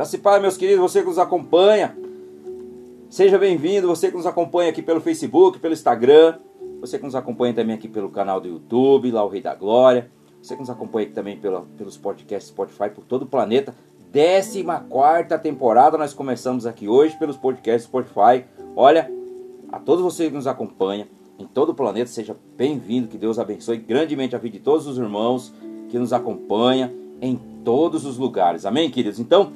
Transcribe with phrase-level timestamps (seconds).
[0.00, 1.94] Graça e paz, meus queridos, você que nos acompanha.
[3.10, 6.38] Seja bem-vindo, você que nos acompanha aqui pelo Facebook, pelo Instagram,
[6.80, 10.10] você que nos acompanha também aqui pelo canal do YouTube, lá o Rei da Glória,
[10.40, 13.74] você que nos acompanha aqui também pelos podcasts Spotify por todo o planeta.
[14.10, 14.64] 14
[15.42, 18.46] temporada nós começamos aqui hoje pelos podcasts Spotify.
[18.74, 19.12] Olha,
[19.70, 21.08] a todos vocês que nos acompanham
[21.38, 24.96] em todo o planeta, seja bem-vindo, que Deus abençoe grandemente a vida de todos os
[24.96, 25.52] irmãos
[25.90, 26.90] que nos acompanham
[27.20, 28.64] em todos os lugares.
[28.64, 29.20] Amém, queridos?
[29.20, 29.52] Então,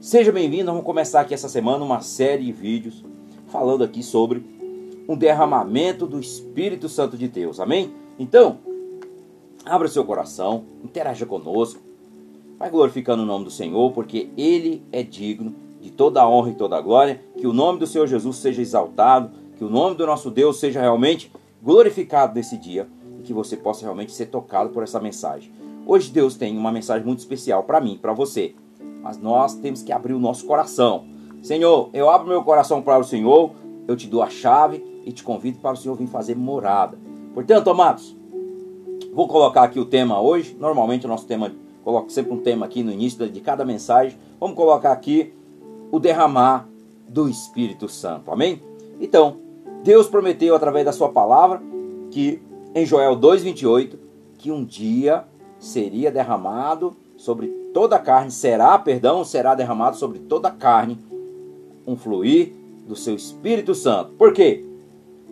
[0.00, 3.04] Seja bem-vindo, vamos começar aqui essa semana uma série de vídeos
[3.48, 4.46] falando aqui sobre
[5.08, 7.92] um derramamento do Espírito Santo de Deus, amém?
[8.16, 8.58] Então,
[9.64, 11.80] abra seu coração, interaja conosco,
[12.56, 16.54] vai glorificando o nome do Senhor, porque Ele é digno de toda a honra e
[16.54, 20.06] toda a glória, que o nome do Senhor Jesus seja exaltado, que o nome do
[20.06, 24.84] nosso Deus seja realmente glorificado nesse dia e que você possa realmente ser tocado por
[24.84, 25.50] essa mensagem.
[25.84, 28.54] Hoje Deus tem uma mensagem muito especial para mim, para você
[29.02, 31.04] mas nós temos que abrir o nosso coração.
[31.42, 33.52] Senhor, eu abro meu coração para o Senhor,
[33.86, 36.98] eu te dou a chave e te convido para o Senhor vir fazer morada.
[37.32, 38.16] Portanto, amados,
[39.12, 40.56] vou colocar aqui o tema hoje.
[40.58, 41.52] Normalmente o nosso tema,
[41.84, 44.18] coloco sempre um tema aqui no início de cada mensagem.
[44.38, 45.32] Vamos colocar aqui
[45.90, 46.68] o derramar
[47.08, 48.30] do Espírito Santo.
[48.30, 48.60] Amém?
[49.00, 49.38] Então,
[49.82, 51.62] Deus prometeu através da sua palavra
[52.10, 52.42] que
[52.74, 53.98] em Joel 2:28
[54.36, 55.24] que um dia
[55.58, 60.98] seria derramado sobre toda a carne, será, perdão, será derramado sobre toda a carne
[61.86, 62.52] um fluir
[62.88, 64.14] do seu Espírito Santo.
[64.14, 64.64] Por quê?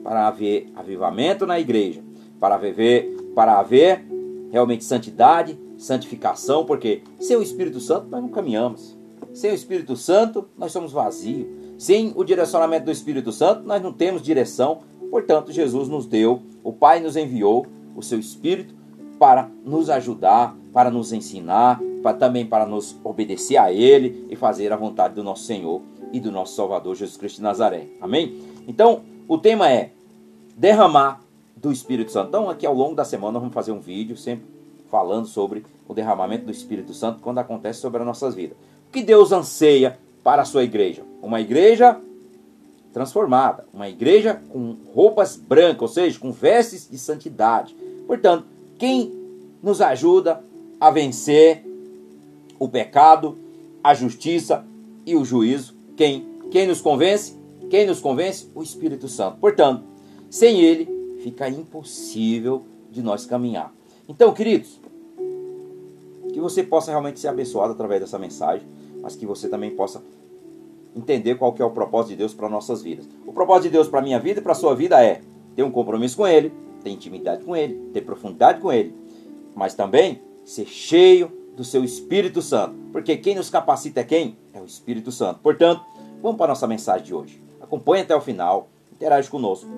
[0.04, 2.04] Para haver avivamento na igreja,
[2.38, 4.06] para haver, para haver
[4.52, 8.96] realmente santidade, santificação, porque sem o Espírito Santo nós não caminhamos.
[9.34, 11.48] Sem o Espírito Santo nós somos vazios.
[11.76, 14.82] Sem o direcionamento do Espírito Santo nós não temos direção.
[15.10, 17.66] Portanto, Jesus nos deu, o Pai nos enviou
[17.96, 18.72] o seu Espírito
[19.18, 21.80] para nos ajudar, para nos ensinar,
[22.14, 25.82] também para nos obedecer a Ele e fazer a vontade do nosso Senhor
[26.12, 27.86] e do nosso Salvador Jesus Cristo de Nazaré.
[28.00, 28.38] Amém?
[28.66, 29.90] Então, o tema é
[30.56, 31.20] derramar
[31.56, 32.28] do Espírito Santo.
[32.28, 34.46] Então, aqui ao longo da semana, vamos fazer um vídeo sempre
[34.90, 38.56] falando sobre o derramamento do Espírito Santo quando acontece sobre as nossas vidas.
[38.88, 41.02] O que Deus anseia para a sua igreja?
[41.20, 42.00] Uma igreja
[42.92, 47.76] transformada, uma igreja com roupas brancas, ou seja, com vestes de santidade.
[48.06, 48.46] Portanto,
[48.78, 49.12] quem
[49.62, 50.42] nos ajuda
[50.80, 51.65] a vencer
[52.58, 53.38] o pecado,
[53.82, 54.64] a justiça
[55.04, 55.76] e o juízo.
[55.96, 56.26] Quem?
[56.50, 57.36] Quem nos convence?
[57.70, 58.50] Quem nos convence?
[58.54, 59.38] O Espírito Santo.
[59.38, 59.84] Portanto,
[60.30, 63.72] sem ele fica impossível de nós caminhar.
[64.08, 64.80] Então, queridos,
[66.32, 68.66] que você possa realmente ser abençoado através dessa mensagem,
[69.00, 70.02] mas que você também possa
[70.94, 73.08] entender qual que é o propósito de Deus para nossas vidas.
[73.26, 75.20] O propósito de Deus para minha vida e para sua vida é
[75.54, 76.52] ter um compromisso com Ele,
[76.82, 78.94] ter intimidade com Ele, ter profundidade com Ele,
[79.54, 82.76] mas também ser cheio do seu Espírito Santo.
[82.92, 84.36] Porque quem nos capacita é quem?
[84.52, 85.40] É o Espírito Santo.
[85.40, 85.82] Portanto,
[86.22, 87.42] vamos para a nossa mensagem de hoje.
[87.60, 89.68] Acompanhe até o final, interage conosco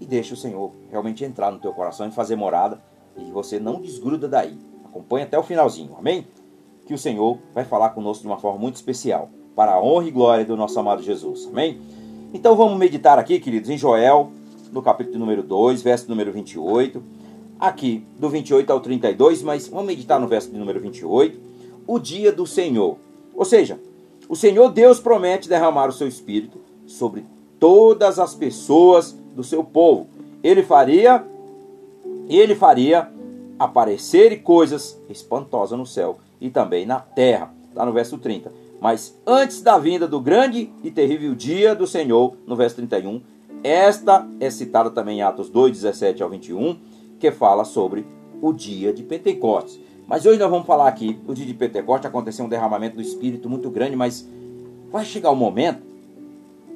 [0.00, 2.80] e deixe o Senhor realmente entrar no teu coração e fazer morada
[3.16, 4.56] e você não desgruda daí.
[4.84, 6.26] Acompanhe até o finalzinho, amém?
[6.86, 10.10] Que o Senhor vai falar conosco de uma forma muito especial, para a honra e
[10.10, 11.80] glória do nosso amado Jesus, amém?
[12.34, 14.30] Então vamos meditar aqui, queridos, em Joel,
[14.70, 17.21] no capítulo número 2, verso número 28
[17.62, 21.38] aqui do 28 ao 32, mas vamos meditar no verso de número 28,
[21.86, 22.98] o dia do Senhor.
[23.32, 23.78] Ou seja,
[24.28, 27.24] o Senhor Deus promete derramar o seu espírito sobre
[27.60, 30.08] todas as pessoas do seu povo.
[30.42, 31.24] Ele faria
[32.28, 33.08] ele faria
[33.56, 37.54] aparecer coisas espantosas no céu e também na terra.
[37.68, 38.50] Está no verso 30.
[38.80, 43.20] Mas antes da vinda do grande e terrível dia do Senhor, no verso 31,
[43.62, 46.76] esta é citada também em Atos 2, 17 ao 21
[47.22, 48.04] que fala sobre
[48.40, 49.78] o dia de Pentecostes.
[50.08, 53.48] Mas hoje nós vamos falar aqui, o dia de Pentecostes aconteceu um derramamento do Espírito
[53.48, 54.28] muito grande, mas
[54.90, 55.84] vai chegar o um momento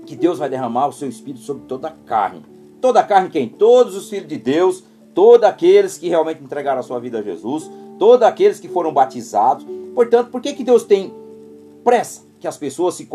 [0.07, 2.45] que Deus vai derramar o seu Espírito sobre toda a carne.
[2.81, 3.49] Toda a carne quem?
[3.49, 7.69] Todos os filhos de Deus, todos aqueles que realmente entregaram a sua vida a Jesus,
[7.99, 9.67] todos aqueles que foram batizados.
[9.97, 11.13] Portanto, por que, que Deus tem
[11.83, 13.09] pressa que as pessoas se,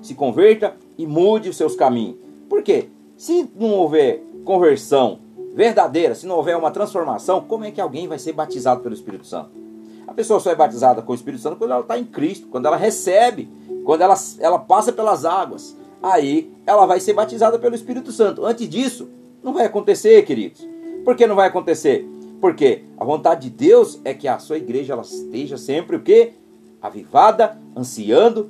[0.00, 2.18] se convertam e mude os seus caminhos?
[2.48, 2.88] Por quê?
[3.16, 5.26] Se não houver conversão
[5.58, 9.26] verdadeira, se não houver uma transformação, como é que alguém vai ser batizado pelo Espírito
[9.26, 9.50] Santo?
[10.06, 12.66] A pessoa só é batizada com o Espírito Santo quando ela está em Cristo, quando
[12.66, 13.48] ela recebe,
[13.84, 15.76] quando ela, ela passa pelas águas.
[16.00, 18.46] Aí ela vai ser batizada pelo Espírito Santo.
[18.46, 19.08] Antes disso,
[19.42, 20.64] não vai acontecer, queridos.
[21.04, 22.08] Por que não vai acontecer?
[22.40, 26.34] Porque a vontade de Deus é que a sua igreja ela esteja sempre o quê?
[26.80, 28.48] Avivada, ansiando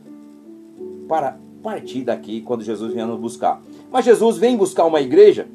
[1.08, 3.62] para partir daqui quando Jesus vier nos buscar.
[3.90, 5.48] Mas Jesus vem buscar uma igreja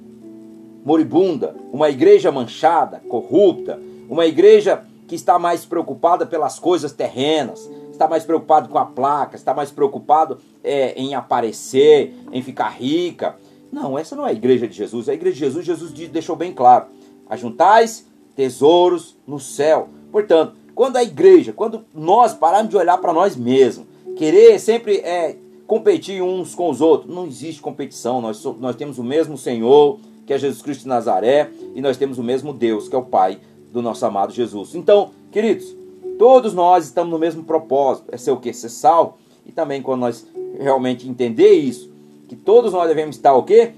[0.83, 8.07] moribunda, uma igreja manchada, corrupta, uma igreja que está mais preocupada pelas coisas terrenas, está
[8.07, 13.35] mais preocupado com a placa, está mais preocupado é, em aparecer, em ficar rica.
[13.71, 15.07] Não, essa não é a igreja de Jesus.
[15.07, 16.85] A igreja de Jesus, Jesus deixou bem claro:
[17.29, 19.89] ajuntais tesouros no céu.
[20.11, 25.37] Portanto, quando a igreja, quando nós pararmos de olhar para nós mesmos, querer sempre é,
[25.67, 28.21] competir uns com os outros, não existe competição.
[28.21, 32.17] Nós, nós temos o mesmo Senhor, que é Jesus Cristo de Nazaré, e nós temos
[32.17, 33.39] o mesmo Deus, que é o Pai
[33.71, 34.75] do nosso amado Jesus.
[34.75, 35.75] Então, queridos,
[36.17, 38.53] todos nós estamos no mesmo propósito, é ser o que?
[38.53, 39.17] Ser sal.
[39.45, 40.25] E também quando nós
[40.57, 41.91] realmente entender isso,
[42.27, 43.73] que todos nós devemos estar o quê?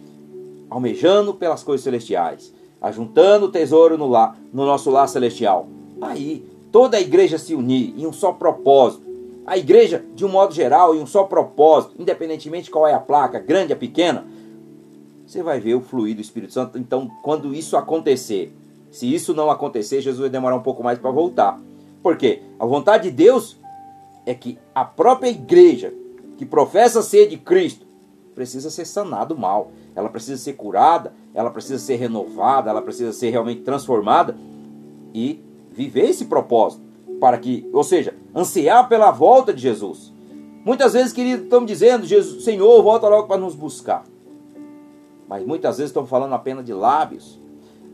[0.70, 5.68] Almejando pelas coisas celestiais, ajuntando o tesouro no, lar, no nosso lar celestial.
[6.02, 9.04] Aí, toda a igreja se unir em um só propósito.
[9.48, 13.40] A igreja, de um modo geral, em um só propósito, independentemente qual é a placa,
[13.40, 14.26] grande ou pequena,
[15.26, 16.78] você vai ver o fluir do Espírito Santo.
[16.78, 18.56] Então, quando isso acontecer,
[18.92, 21.60] se isso não acontecer, Jesus vai demorar um pouco mais para voltar.
[22.02, 22.42] Por quê?
[22.60, 23.58] A vontade de Deus
[24.26, 25.94] é que a própria igreja
[26.38, 27.86] que professa ser de Cristo
[28.34, 29.72] precisa ser sanado mal.
[29.96, 34.38] Ela precisa ser curada, ela precisa ser renovada, ela precisa ser realmente transformada
[35.14, 35.40] e
[35.72, 36.84] viver esse propósito
[37.20, 40.14] para que, ou seja, ansiar pela volta de Jesus.
[40.64, 44.04] Muitas vezes, querido, estamos dizendo, Jesus, Senhor, volta logo para nos buscar.
[45.28, 47.40] Mas muitas vezes estão falando apenas de lábios.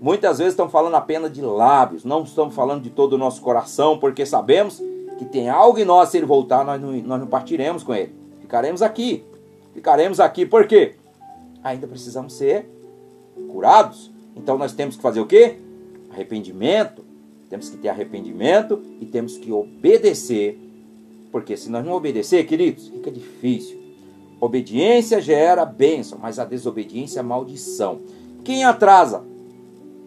[0.01, 2.03] Muitas vezes estão falando apenas de lábios.
[2.03, 4.81] Não estamos falando de todo o nosso coração, porque sabemos
[5.17, 8.13] que tem algo em nós, se ele voltar, nós não, nós não partiremos com ele.
[8.41, 9.23] Ficaremos aqui.
[9.73, 10.45] Ficaremos aqui.
[10.45, 10.95] Por quê?
[11.63, 12.67] Ainda precisamos ser
[13.51, 14.11] curados.
[14.35, 15.57] Então nós temos que fazer o quê?
[16.11, 17.05] Arrependimento.
[17.49, 20.59] Temos que ter arrependimento e temos que obedecer.
[21.31, 23.80] Porque se nós não obedecer, queridos, fica difícil.
[24.41, 27.99] Obediência gera bênção, mas a desobediência é maldição.
[28.43, 29.23] Quem atrasa?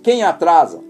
[0.03, 0.83] Quem atrasa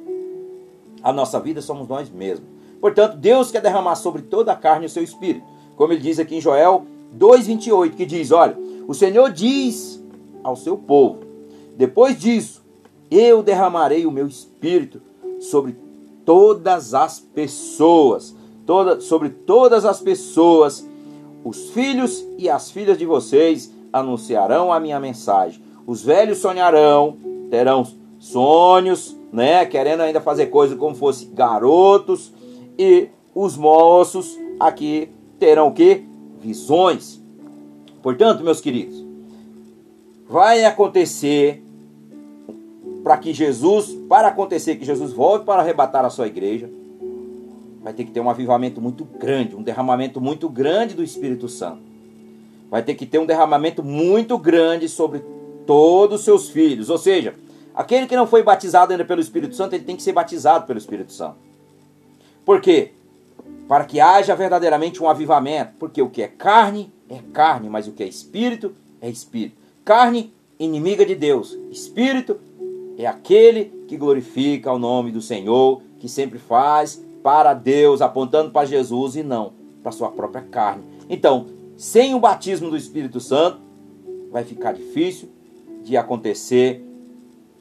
[1.02, 2.48] a nossa vida somos nós mesmos.
[2.80, 5.44] Portanto, Deus quer derramar sobre toda a carne o seu espírito.
[5.76, 6.86] Como ele diz aqui em Joel
[7.18, 8.56] 2,28, que diz: Olha,
[8.88, 10.02] o Senhor diz
[10.42, 11.20] ao seu povo:
[11.76, 12.62] Depois disso,
[13.10, 15.02] eu derramarei o meu espírito
[15.38, 15.76] sobre
[16.24, 20.88] todas as pessoas, toda, sobre todas as pessoas
[21.44, 25.62] os filhos e as filhas de vocês anunciarão a minha mensagem.
[25.86, 27.18] Os velhos sonharão,
[27.50, 27.86] terão
[28.18, 32.32] sonhos, né, querendo ainda fazer coisas como fosse garotos,
[32.78, 36.04] e os moços aqui terão que
[36.40, 37.20] visões.
[38.02, 39.04] Portanto, meus queridos,
[40.28, 41.62] vai acontecer
[43.02, 46.70] para que Jesus, para acontecer que Jesus volte para arrebatar a sua igreja,
[47.84, 51.82] vai ter que ter um avivamento muito grande, um derramamento muito grande do Espírito Santo.
[52.70, 55.22] Vai ter que ter um derramamento muito grande sobre
[55.66, 56.88] todos os seus filhos.
[56.88, 57.34] Ou seja,
[57.74, 60.78] aquele que não foi batizado ainda pelo Espírito Santo, ele tem que ser batizado pelo
[60.78, 61.36] Espírito Santo.
[62.42, 62.92] Por quê?
[63.68, 65.74] Para que haja verdadeiramente um avivamento.
[65.78, 69.58] Porque o que é carne é carne, mas o que é espírito é espírito.
[69.84, 71.56] Carne, inimiga de Deus.
[71.70, 72.40] Espírito
[72.96, 78.66] é aquele que glorifica o nome do Senhor, que sempre faz para Deus, apontando para
[78.66, 80.84] Jesus e não para sua própria carne.
[81.08, 83.58] Então, sem o batismo do Espírito Santo,
[84.30, 85.30] vai ficar difícil
[85.82, 86.84] de acontecer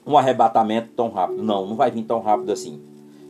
[0.06, 1.42] um arrebatamento tão rápido.
[1.42, 2.82] Não, não vai vir tão rápido assim.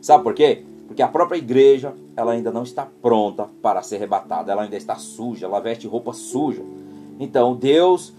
[0.02, 0.64] Sabe por quê?
[0.88, 4.96] Porque a própria igreja, ela ainda não está pronta para ser arrebatada, ela ainda está
[4.96, 6.62] suja, ela veste roupa suja.
[7.20, 8.12] Então, Deus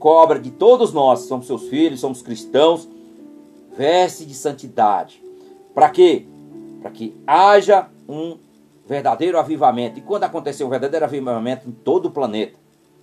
[0.00, 2.88] cobra de todos nós, somos seus filhos, somos cristãos,
[3.76, 5.22] veste de santidade.
[5.72, 6.26] Para quê?
[6.86, 8.38] Para que haja um
[8.86, 9.98] verdadeiro avivamento.
[9.98, 12.56] E quando acontecer um verdadeiro avivamento em todo o planeta,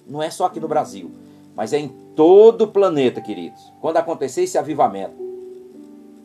[0.08, 1.12] não é só aqui no Brasil,
[1.54, 3.74] mas é em todo o planeta, queridos.
[3.82, 5.16] Quando acontecer esse avivamento,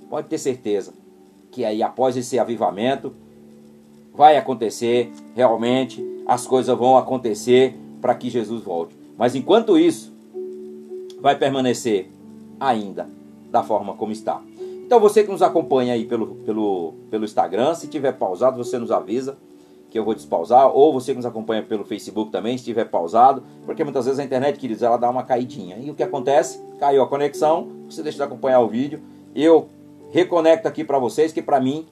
[0.09, 0.95] pode ter certeza
[1.50, 3.12] que aí após esse avivamento
[4.15, 8.97] vai acontecer realmente, as coisas vão acontecer para que Jesus volte.
[9.17, 10.15] Mas enquanto isso,
[11.21, 12.09] vai permanecer
[12.61, 13.09] ainda
[13.50, 14.41] da forma como está.
[14.88, 18.90] Então você que nos acompanha aí pelo, pelo, pelo Instagram, se tiver pausado, você nos
[18.90, 19.37] avisa
[19.90, 23.42] que eu vou despausar, ou você que nos acompanha pelo Facebook também, se tiver pausado,
[23.66, 25.76] porque muitas vezes a internet, queridos, ela dá uma caidinha.
[25.78, 26.59] E o que acontece?
[26.80, 28.99] Caiu a conexão, você deixa de acompanhar o vídeo,
[29.35, 29.68] eu
[30.11, 31.87] reconecto aqui para vocês, que para mim,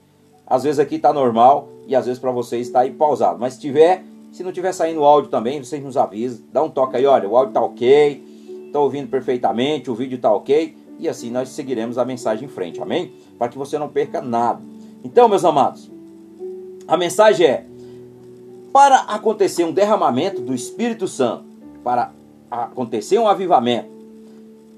[0.46, 3.38] às vezes aqui tá normal e às vezes para vocês está aí pausado.
[3.38, 6.70] Mas se tiver, se não tiver saindo o áudio também, vocês nos avisam, dá um
[6.70, 11.08] toque aí, olha, o áudio tá ok, tô ouvindo perfeitamente, o vídeo tá ok e
[11.08, 13.12] assim nós seguiremos a mensagem em frente, amém?
[13.38, 14.60] Para que você não perca nada.
[15.04, 15.90] Então, meus amados,
[16.88, 17.66] a mensagem é:
[18.72, 21.44] para acontecer um derramamento do Espírito Santo,
[21.82, 22.12] para
[22.50, 23.88] acontecer um avivamento,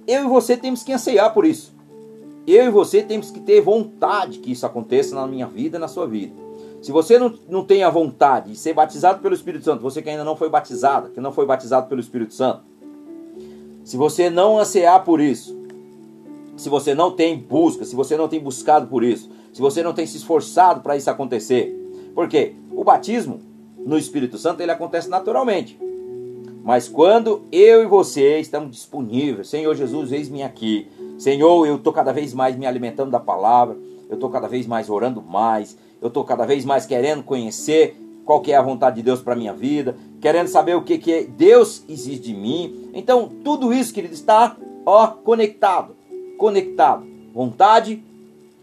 [0.06, 1.76] eu e você temos que anseiar por isso.
[2.46, 5.86] Eu e você temos que ter vontade que isso aconteça na minha vida e na
[5.86, 6.32] sua vida.
[6.80, 10.08] Se você não, não tem a vontade de ser batizado pelo Espírito Santo, você que
[10.08, 12.62] ainda não foi batizado, que não foi batizado pelo Espírito Santo,
[13.84, 15.57] se você não ansiar por isso,
[16.58, 19.94] se você não tem busca, se você não tem buscado por isso, se você não
[19.94, 21.74] tem se esforçado para isso acontecer,
[22.14, 23.40] porque o batismo
[23.78, 25.78] no Espírito Santo ele acontece naturalmente.
[26.64, 30.86] Mas quando eu e você estamos disponíveis, Senhor Jesus, eis-me aqui.
[31.16, 33.76] Senhor, eu estou cada vez mais me alimentando da palavra,
[34.10, 38.40] eu estou cada vez mais orando mais, eu estou cada vez mais querendo conhecer qual
[38.40, 41.22] que é a vontade de Deus para minha vida, querendo saber o que, que é
[41.24, 42.90] Deus exige de mim.
[42.92, 45.97] Então, tudo isso, querido, está ó, conectado.
[46.38, 47.06] Conectado.
[47.34, 48.02] Vontade,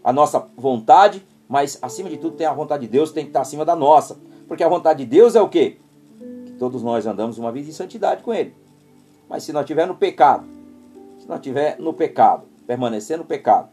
[0.02, 3.42] a nossa vontade, mas acima de tudo tem a vontade de Deus, tem que estar
[3.42, 4.18] acima da nossa.
[4.48, 5.76] Porque a vontade de Deus é o quê?
[6.46, 8.54] Que todos nós andamos uma vida de santidade com Ele.
[9.28, 10.46] Mas se nós estiver no pecado,
[11.18, 13.68] se nós estiver no pecado, permanecer no pecado,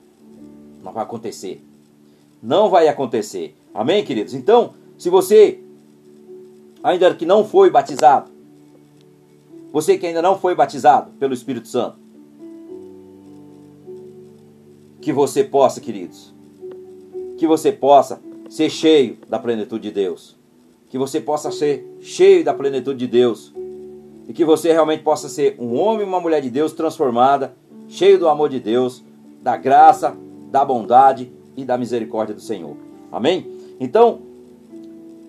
[0.84, 1.64] não vai acontecer.
[2.42, 3.56] Não vai acontecer.
[3.74, 4.34] Amém, queridos?
[4.34, 5.60] Então, se você
[6.84, 8.30] ainda que não foi batizado,
[9.72, 11.98] você que ainda não foi batizado pelo Espírito Santo,
[15.04, 16.34] que você possa, queridos,
[17.38, 20.42] que você possa ser cheio da plenitude de Deus
[20.94, 23.52] que você possa ser cheio da plenitude de Deus
[24.28, 27.56] e que você realmente possa ser um homem e uma mulher de Deus transformada,
[27.90, 29.04] cheio do amor de Deus,
[29.42, 30.16] da graça,
[30.52, 32.78] da bondade e da misericórdia do Senhor.
[33.12, 33.48] Amém?
[33.80, 34.20] Então,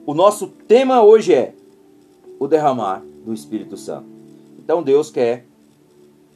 [0.05, 1.55] o nosso tema hoje é
[2.39, 4.05] o derramar do Espírito Santo.
[4.59, 5.47] Então Deus quer,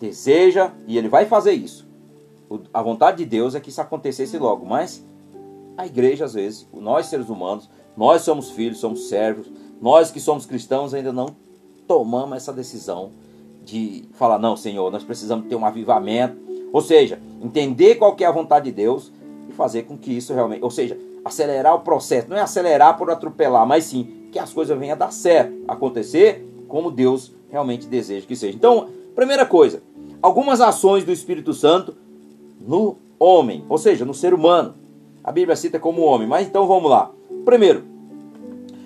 [0.00, 1.86] deseja e Ele vai fazer isso.
[2.72, 5.04] A vontade de Deus é que isso acontecesse logo, mas
[5.76, 9.50] a igreja, às vezes, nós seres humanos, nós somos filhos, somos servos.
[9.80, 11.36] Nós que somos cristãos ainda não
[11.86, 13.10] tomamos essa decisão
[13.64, 16.36] de falar, não, Senhor, nós precisamos ter um avivamento.
[16.72, 19.12] Ou seja, entender qual que é a vontade de Deus
[19.48, 23.10] e fazer com que isso realmente, ou seja, acelerar o processo, não é acelerar por
[23.10, 28.26] atropelar, mas sim que as coisas venham a dar certo, acontecer como Deus realmente deseja
[28.26, 28.56] que seja.
[28.56, 29.82] Então, primeira coisa,
[30.20, 31.96] algumas ações do Espírito Santo
[32.60, 34.74] no homem, ou seja, no ser humano.
[35.22, 37.10] A Bíblia cita como homem, mas então vamos lá.
[37.44, 37.84] Primeiro,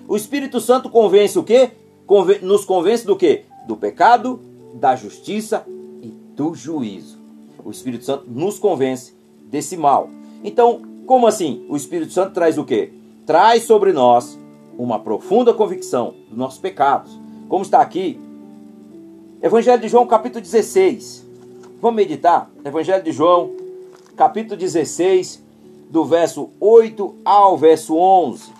[0.07, 1.71] o Espírito Santo convence o quê?
[2.05, 3.45] Conven nos convence do quê?
[3.67, 4.39] Do pecado,
[4.73, 5.65] da justiça
[6.01, 7.17] e do juízo.
[7.63, 9.13] O Espírito Santo nos convence
[9.45, 10.09] desse mal.
[10.43, 11.65] Então, como assim?
[11.69, 12.91] O Espírito Santo traz o quê?
[13.25, 14.37] Traz sobre nós
[14.77, 17.17] uma profunda convicção dos nossos pecados.
[17.47, 18.19] Como está aqui,
[19.41, 21.27] Evangelho de João, capítulo 16.
[21.81, 22.49] Vamos meditar?
[22.63, 23.51] Evangelho de João,
[24.23, 25.43] capítulo 16,
[25.89, 28.53] do verso 8 ao verso 11.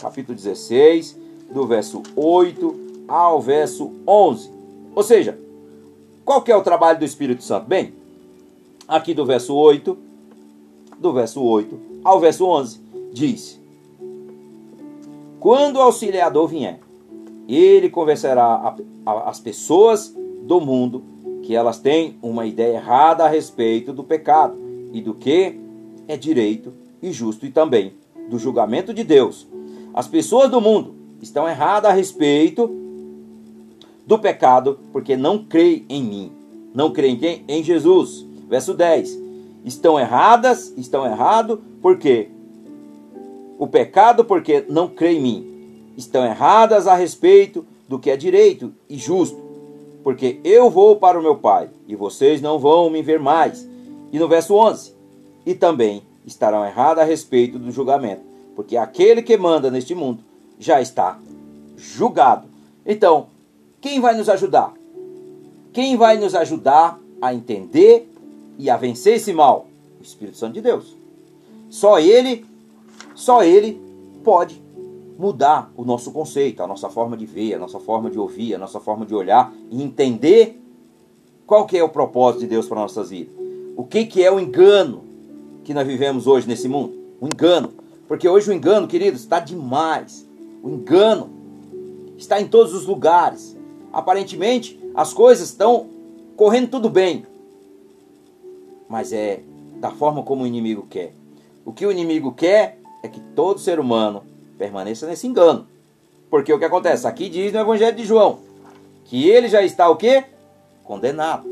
[0.00, 1.18] Capítulo 16,
[1.52, 4.50] do verso 8 ao verso 11.
[4.94, 5.38] Ou seja,
[6.24, 7.66] qual que é o trabalho do Espírito Santo?
[7.66, 7.92] Bem,
[8.88, 9.98] aqui do verso 8,
[10.98, 12.80] do verso 8 ao verso 11,
[13.12, 13.60] diz:
[15.38, 16.80] Quando o auxiliador vier,
[17.46, 18.74] ele convencerá
[19.04, 21.04] as pessoas do mundo
[21.42, 24.64] que elas têm uma ideia errada a respeito do pecado
[24.96, 25.54] e do que
[26.08, 26.72] é direito
[27.02, 27.92] e justo e também
[28.30, 29.46] do julgamento de Deus.
[29.92, 32.70] As pessoas do mundo estão erradas a respeito
[34.06, 36.32] do pecado porque não creem em mim.
[36.74, 37.44] Não creem em quem?
[37.46, 38.24] Em Jesus.
[38.48, 39.18] Verso 10.
[39.64, 42.28] Estão erradas, estão errados porque
[43.58, 45.92] o pecado porque não creem em mim.
[45.96, 49.38] Estão erradas a respeito do que é direito e justo,
[50.02, 53.66] porque eu vou para o meu Pai e vocês não vão me ver mais.
[54.12, 54.94] E no verso 11,
[55.44, 58.22] e também estarão erradas a respeito do julgamento,
[58.54, 60.22] porque aquele que manda neste mundo
[60.58, 61.18] já está
[61.76, 62.48] julgado.
[62.84, 63.28] Então,
[63.80, 64.72] quem vai nos ajudar?
[65.72, 68.10] Quem vai nos ajudar a entender
[68.58, 69.66] e a vencer esse mal?
[70.00, 70.96] O Espírito Santo de Deus.
[71.68, 72.44] Só ele,
[73.14, 73.80] só ele
[74.24, 74.60] pode
[75.18, 78.58] mudar o nosso conceito, a nossa forma de ver, a nossa forma de ouvir, a
[78.58, 80.60] nossa forma de olhar e entender
[81.46, 83.45] qual que é o propósito de Deus para nossas vidas.
[83.76, 85.06] O que, que é o engano
[85.66, 86.96] que nós vivemos hoje nesse mundo.
[87.20, 87.72] O engano.
[88.06, 90.24] Porque hoje o engano, queridos, está demais.
[90.62, 91.28] O engano
[92.16, 93.56] está em todos os lugares.
[93.92, 95.88] Aparentemente, as coisas estão
[96.36, 97.26] correndo tudo bem.
[98.88, 99.40] Mas é
[99.80, 101.12] da forma como o inimigo quer.
[101.64, 104.22] O que o inimigo quer é que todo ser humano
[104.56, 105.66] permaneça nesse engano.
[106.30, 107.08] Porque o que acontece?
[107.08, 108.38] Aqui diz no Evangelho de João
[109.04, 110.24] que ele já está o quê?
[110.84, 111.44] Condenado.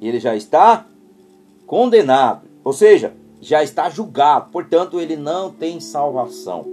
[0.00, 0.86] Ele já está
[1.68, 2.48] condenado.
[2.64, 6.66] Ou seja, já está julgado, portanto, ele não tem salvação.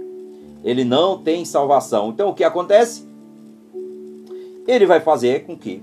[0.64, 2.08] Ele não tem salvação.
[2.08, 3.06] Então, o que acontece?
[4.66, 5.80] Ele vai fazer com que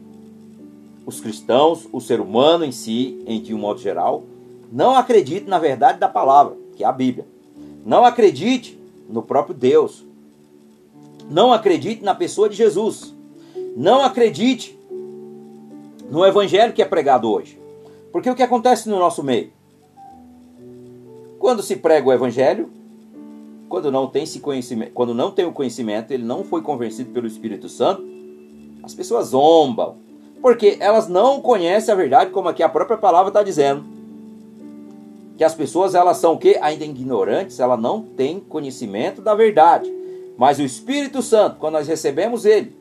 [1.05, 4.24] os cristãos, o ser humano em si, em de um modo geral,
[4.72, 7.25] não acredite na verdade da palavra, que é a Bíblia.
[7.86, 8.77] Não acredite
[9.08, 10.03] no próprio Deus.
[11.29, 13.13] Não acredite na pessoa de Jesus.
[13.77, 14.77] Não acredite
[16.10, 17.62] no evangelho que é pregado hoje.
[18.13, 19.51] Porque o que acontece no nosso meio?
[21.39, 22.70] Quando se prega o evangelho,
[23.67, 27.25] quando não tem esse conhecimento, quando não tem o conhecimento, ele não foi convencido pelo
[27.25, 28.05] Espírito Santo,
[28.84, 29.96] as pessoas zombam,
[30.43, 33.84] porque elas não conhecem a verdade, como aqui a própria palavra está dizendo.
[35.36, 36.60] Que as pessoas elas são o quê?
[36.62, 39.91] Ainda ignorantes, elas não têm conhecimento da verdade.
[40.38, 42.75] Mas o Espírito Santo, quando nós recebemos ele,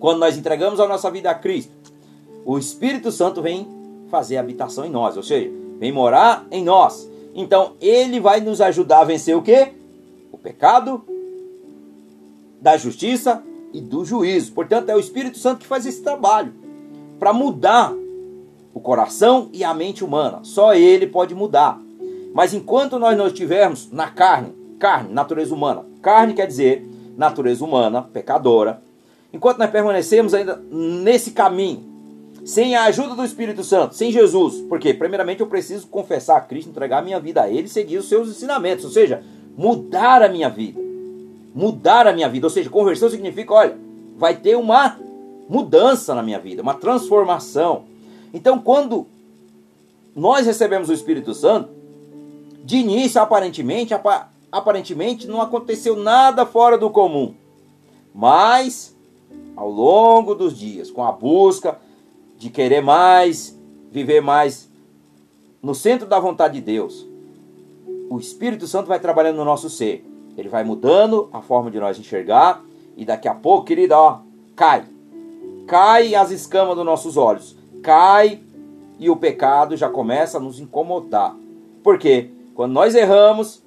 [0.00, 1.72] quando nós entregamos a nossa vida a Cristo,
[2.42, 3.73] o Espírito Santo vem
[4.14, 7.10] fazer habitação em nós, ou seja, vem morar em nós.
[7.34, 9.72] Então, ele vai nos ajudar a vencer o quê?
[10.30, 11.04] O pecado,
[12.60, 13.42] da justiça
[13.72, 14.52] e do juízo.
[14.52, 16.54] Portanto, é o Espírito Santo que faz esse trabalho
[17.18, 17.92] para mudar
[18.72, 20.38] o coração e a mente humana.
[20.44, 21.80] Só ele pode mudar.
[22.32, 28.00] Mas enquanto nós não estivermos na carne, carne, natureza humana, carne quer dizer natureza humana,
[28.00, 28.80] pecadora,
[29.32, 31.93] enquanto nós permanecemos ainda nesse caminho,
[32.44, 36.70] sem a ajuda do Espírito Santo, sem Jesus, porque primeiramente eu preciso confessar a Cristo,
[36.70, 39.22] entregar a minha vida a Ele seguir os seus ensinamentos, ou seja,
[39.56, 40.84] mudar a minha vida
[41.54, 42.46] mudar a minha vida.
[42.46, 43.78] Ou seja, conversão significa, olha,
[44.16, 44.98] vai ter uma
[45.48, 47.84] mudança na minha vida, uma transformação.
[48.32, 49.06] Então, quando
[50.16, 51.68] nós recebemos o Espírito Santo,
[52.64, 53.94] de início, aparentemente,
[54.50, 57.34] aparentemente não aconteceu nada fora do comum.
[58.12, 58.96] Mas,
[59.54, 61.78] ao longo dos dias, com a busca
[62.44, 63.58] de querer mais,
[63.90, 64.68] viver mais
[65.62, 67.06] no centro da vontade de Deus,
[68.10, 70.04] o Espírito Santo vai trabalhando no nosso ser.
[70.36, 72.62] Ele vai mudando a forma de nós enxergar
[72.98, 74.18] e daqui a pouco, querida, ó,
[74.54, 74.84] cai.
[75.66, 77.56] Cai as escamas dos nossos olhos.
[77.82, 78.40] Cai
[78.98, 81.34] e o pecado já começa a nos incomodar.
[81.82, 82.28] Por quê?
[82.54, 83.62] Quando nós erramos,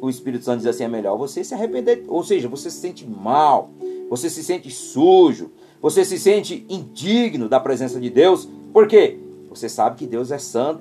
[0.00, 2.04] o Espírito Santo diz assim: é melhor você se arrepender.
[2.06, 3.70] Ou seja, você se sente mal,
[4.08, 5.50] você se sente sujo,
[5.82, 8.48] você se sente indigno da presença de Deus.
[8.72, 9.18] Por quê?
[9.50, 10.80] Você sabe que Deus é santo,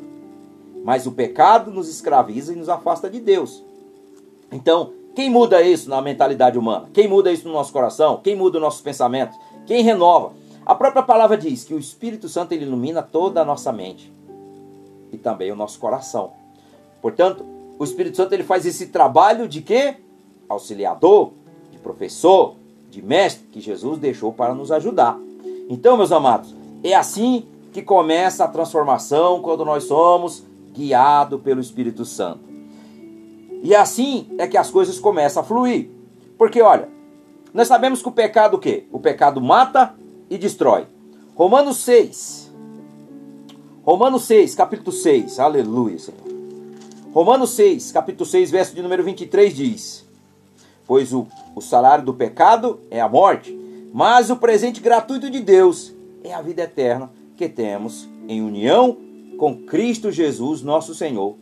[0.85, 3.63] mas o pecado nos escraviza e nos afasta de Deus.
[4.51, 6.87] Então, quem muda isso na mentalidade humana?
[6.93, 8.21] Quem muda isso no nosso coração?
[8.23, 9.37] Quem muda os nossos pensamentos?
[9.65, 10.33] Quem renova?
[10.63, 14.13] A própria palavra diz que o Espírito Santo ele ilumina toda a nossa mente
[15.11, 16.31] e também o nosso coração.
[17.01, 17.43] Portanto,
[17.79, 19.95] o Espírito Santo ele faz esse trabalho de quê?
[20.47, 21.31] Auxiliador,
[21.71, 22.55] de professor,
[22.91, 25.17] de mestre que Jesus deixou para nos ajudar.
[25.69, 32.03] Então, meus amados, é assim que começa a transformação quando nós somos guiados pelo Espírito
[32.03, 32.41] Santo.
[33.63, 35.89] E assim é que as coisas começam a fluir.
[36.37, 36.89] Porque olha,
[37.53, 38.85] nós sabemos que o pecado o quê?
[38.91, 39.95] O pecado mata
[40.29, 40.85] e destrói.
[41.33, 42.51] Romanos 6.
[43.83, 45.39] Romanos 6, capítulo 6.
[45.39, 46.19] Aleluia, Senhor.
[47.13, 50.10] Romanos 6, capítulo 6, verso de número 23 diz:
[50.85, 53.57] Pois o, o salário do pecado é a morte,
[53.93, 58.97] mas o presente gratuito de Deus é a vida eterna que temos em união
[59.37, 61.35] com Cristo Jesus, nosso Senhor.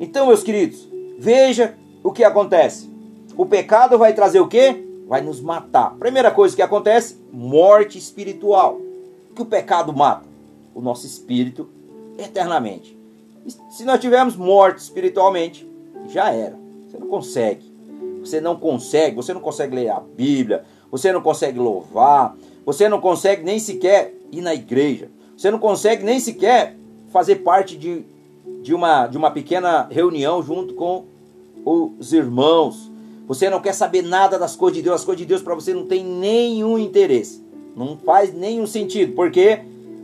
[0.00, 2.88] Então, meus queridos, Veja o que acontece.
[3.36, 4.84] O pecado vai trazer o quê?
[5.08, 5.96] Vai nos matar.
[5.98, 8.80] Primeira coisa que acontece, morte espiritual.
[9.28, 10.24] O que o pecado mata?
[10.76, 11.68] O nosso espírito
[12.16, 12.96] eternamente.
[13.70, 15.68] Se nós tivermos morte espiritualmente,
[16.06, 16.56] já era.
[16.86, 17.67] Você não consegue.
[18.28, 23.00] Você não consegue, você não consegue ler a Bíblia, você não consegue louvar, você não
[23.00, 25.10] consegue nem sequer ir na igreja.
[25.36, 26.76] Você não consegue nem sequer
[27.10, 28.04] fazer parte de
[28.62, 31.04] de uma, de uma pequena reunião junto com
[31.64, 32.90] os irmãos.
[33.26, 35.74] Você não quer saber nada das coisas de Deus, as coisas de Deus para você
[35.74, 37.44] não tem nenhum interesse.
[37.76, 39.60] Não faz nenhum sentido, porque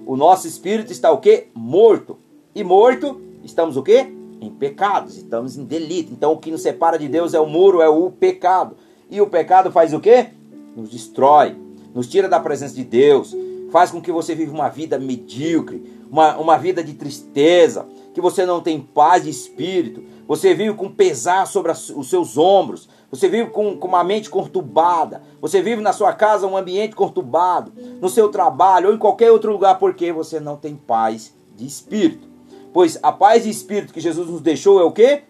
[0.06, 1.48] o nosso espírito está o quê?
[1.54, 2.18] Morto.
[2.54, 4.13] E morto, estamos o quê?
[4.44, 6.12] Em pecados, estamos em delito.
[6.12, 8.76] Então o que nos separa de Deus é o muro, é o pecado.
[9.11, 10.28] E o pecado faz o quê?
[10.76, 11.57] Nos destrói,
[11.94, 13.35] nos tira da presença de Deus,
[13.70, 18.44] faz com que você viva uma vida medíocre, uma, uma vida de tristeza, que você
[18.44, 23.50] não tem paz de espírito, você vive com pesar sobre os seus ombros, você vive
[23.50, 28.28] com, com uma mente conturbada, você vive na sua casa um ambiente conturbado, no seu
[28.28, 32.34] trabalho ou em qualquer outro lugar, porque você não tem paz de espírito.
[32.74, 35.22] Pois a paz de espírito que Jesus nos deixou é o que?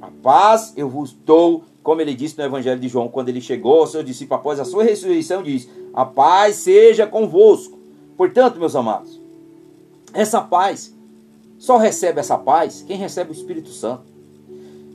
[0.00, 3.80] A paz eu vos dou, como ele disse no Evangelho de João, quando ele chegou
[3.80, 7.76] ao seu discípulo após a sua ressurreição, diz: A paz seja convosco.
[8.16, 9.20] Portanto, meus amados,
[10.12, 10.94] essa paz
[11.58, 14.04] só recebe essa paz quem recebe o Espírito Santo.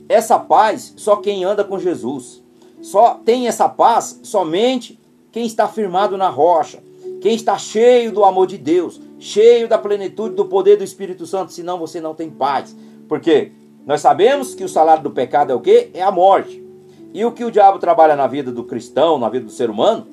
[0.08, 2.42] Essa paz só quem anda com Jesus.
[2.80, 4.98] Só tem essa paz somente
[5.30, 6.82] quem está firmado na rocha,
[7.20, 11.52] quem está cheio do amor de Deus, cheio da plenitude do poder do Espírito Santo,
[11.52, 12.74] senão você não tem paz.
[13.06, 13.52] Porque
[13.86, 15.90] Nós sabemos que o salário do pecado é o quê?
[15.94, 16.64] É a morte.
[17.12, 20.06] E o que o diabo trabalha na vida do cristão, na vida do ser humano,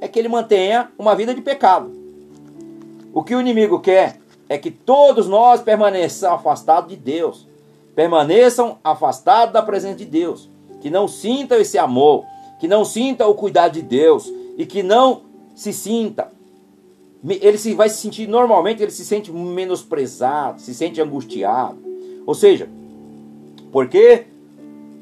[0.00, 1.92] é que ele mantenha uma vida de pecado.
[3.12, 4.18] O que o inimigo quer
[4.48, 7.46] é que todos nós permaneçam afastados de Deus,
[7.94, 12.24] permaneçam afastados da presença de Deus, que não sintam esse amor,
[12.58, 15.22] que não sintam o cuidado de Deus e que não
[15.54, 16.30] se sinta
[17.28, 21.78] ele se vai se sentir normalmente ele se sente menosprezado, se sente angustiado.
[22.26, 22.68] Ou seja,
[23.72, 24.24] porque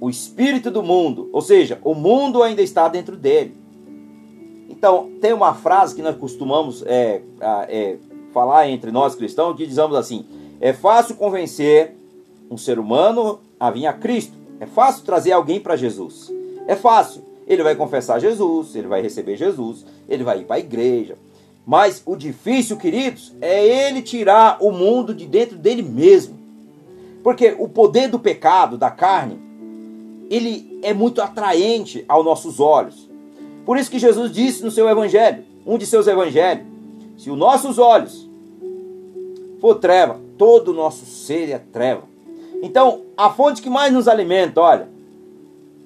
[0.00, 3.56] o espírito do mundo, ou seja, o mundo ainda está dentro dele.
[4.68, 7.96] Então, tem uma frase que nós costumamos é, é,
[8.32, 10.26] falar entre nós cristãos, que dizemos assim:
[10.60, 11.96] é fácil convencer
[12.50, 16.30] um ser humano a vir a Cristo, é fácil trazer alguém para Jesus,
[16.66, 17.22] é fácil.
[17.46, 21.16] Ele vai confessar Jesus, ele vai receber Jesus, ele vai ir para a igreja.
[21.66, 26.38] Mas o difícil, queridos, é ele tirar o mundo de dentro dele mesmo.
[27.22, 29.38] Porque o poder do pecado, da carne,
[30.28, 33.08] ele é muito atraente aos nossos olhos.
[33.64, 36.66] Por isso que Jesus disse no seu evangelho, um de seus evangelhos,
[37.16, 38.28] se os nossos olhos
[39.58, 42.02] for treva, todo o nosso ser é treva.
[42.62, 44.88] Então, a fonte que mais nos alimenta, olha,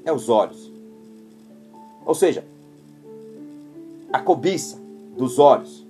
[0.05, 0.73] é os olhos.
[2.05, 2.45] Ou seja,
[4.13, 4.78] a cobiça
[5.19, 5.87] dos olhos.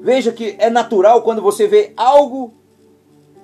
[0.00, 2.54] Veja que é natural quando você vê algo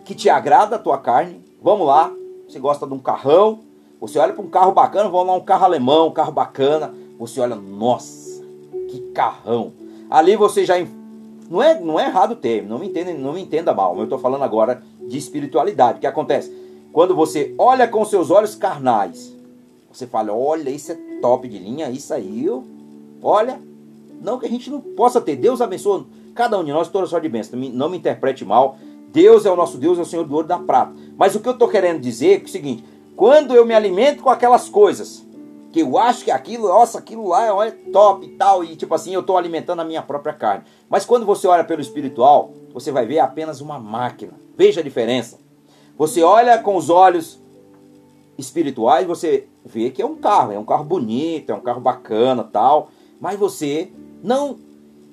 [0.05, 1.45] que te agrada a tua carne.
[1.61, 2.11] Vamos lá,
[2.49, 3.61] você gosta de um carrão,
[4.01, 6.95] você olha para um carro bacana, vamos lá, um carro alemão, um carro bacana.
[7.19, 8.43] Você olha, nossa,
[8.89, 9.73] que carrão.
[10.09, 10.75] Ali você já.
[11.51, 13.97] Não é, não é errado o termo, não me, entenda, não me entenda mal.
[13.97, 15.99] Eu estou falando agora de espiritualidade.
[15.99, 16.53] O que acontece?
[16.93, 19.35] Quando você olha com seus olhos carnais,
[19.93, 22.47] você fala: olha, isso é top de linha, isso aí,
[23.23, 23.61] olha.
[24.21, 25.37] Não que a gente não possa ter.
[25.37, 27.59] Deus abençoa cada um de nós, toda sorte de bênção.
[27.59, 28.77] Não me interprete mal.
[29.13, 30.95] Deus é o nosso Deus, é o Senhor do ouro e da prata.
[31.17, 34.29] Mas o que eu estou querendo dizer é, o seguinte: quando eu me alimento com
[34.29, 35.27] aquelas coisas,
[35.73, 39.15] que eu acho que aquilo, nossa, aquilo lá é top e tal, e tipo assim,
[39.15, 40.65] eu estou alimentando a minha própria carne.
[40.89, 44.33] Mas quando você olha pelo espiritual, você vai ver apenas uma máquina.
[44.57, 45.39] Veja a diferença.
[45.97, 47.41] Você olha com os olhos
[48.39, 52.45] espirituais, você vê que é um carro, é um carro bonito, é um carro bacana,
[52.45, 53.91] tal, mas você
[54.23, 54.59] não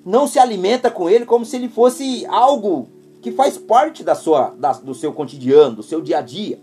[0.05, 2.89] não se alimenta com ele como se ele fosse algo
[3.21, 6.59] que faz parte da sua, da, do seu cotidiano, do seu dia a dia.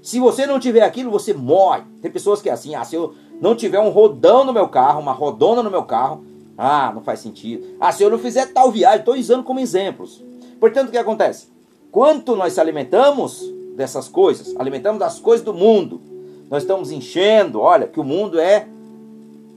[0.00, 1.82] Se você não tiver aquilo, você morre.
[2.00, 5.00] Tem pessoas que é assim, ah, se eu não tiver um rodão no meu carro,
[5.00, 6.24] uma rodona no meu carro,
[6.56, 7.66] ah, não faz sentido.
[7.80, 10.22] Ah, se eu não fizer tal viagem, estou usando como exemplos.
[10.60, 11.48] Portanto, o que acontece?
[11.90, 13.42] Quanto nós se alimentamos
[13.74, 16.00] dessas coisas, alimentamos das coisas do mundo,
[16.48, 18.68] nós estamos enchendo, olha, que o mundo é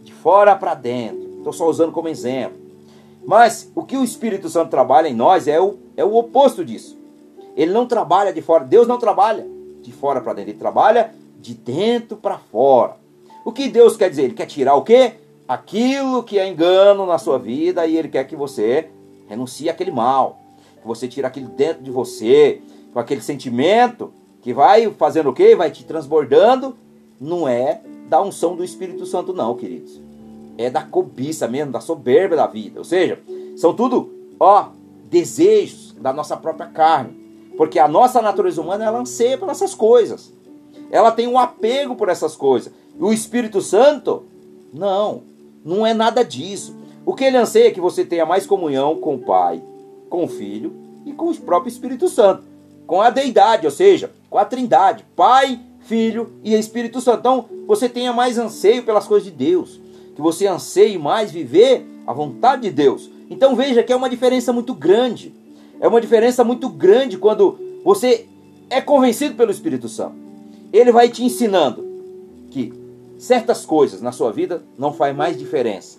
[0.04, 1.29] de fora para dentro.
[1.40, 2.60] Estou só usando como exemplo.
[3.26, 6.98] Mas o que o Espírito Santo trabalha em nós é o, é o oposto disso.
[7.56, 8.64] Ele não trabalha de fora.
[8.64, 9.46] Deus não trabalha
[9.82, 10.52] de fora para dentro.
[10.52, 12.98] Ele trabalha de dentro para fora.
[13.44, 14.24] O que Deus quer dizer?
[14.24, 15.14] Ele quer tirar o quê?
[15.48, 18.90] Aquilo que é engano na sua vida e ele quer que você
[19.28, 20.40] renuncie àquele mal.
[20.82, 22.62] Que você tire aquilo dentro de você,
[22.94, 25.56] com aquele sentimento que vai fazendo o quê?
[25.56, 26.76] Vai te transbordando.
[27.20, 30.09] Não é da unção do Espírito Santo, não, queridos
[30.60, 32.82] é da cobiça mesmo, da soberba da vida.
[32.82, 33.18] Ou seja,
[33.56, 34.68] são tudo, ó,
[35.10, 37.18] desejos da nossa própria carne.
[37.56, 40.34] Porque a nossa natureza humana, ela anseia por essas coisas.
[40.92, 42.74] Ela tem um apego por essas coisas.
[42.94, 44.26] E o Espírito Santo,
[44.74, 45.24] não,
[45.64, 46.76] não é nada disso.
[47.06, 49.64] O que ele anseia é que você tenha mais comunhão com o Pai,
[50.10, 50.74] com o Filho
[51.06, 52.44] e com o próprio Espírito Santo.
[52.86, 55.06] Com a deidade, ou seja, com a trindade.
[55.16, 57.20] Pai, Filho e Espírito Santo.
[57.20, 59.80] Então, você tenha mais anseio pelas coisas de Deus
[60.20, 63.10] que você anseie mais viver a vontade de Deus.
[63.30, 65.34] Então veja que é uma diferença muito grande.
[65.80, 68.28] É uma diferença muito grande quando você
[68.70, 70.16] é convencido pelo Espírito Santo.
[70.74, 71.88] Ele vai te ensinando
[72.52, 72.74] que
[73.18, 75.98] certas coisas na sua vida não faz mais diferença.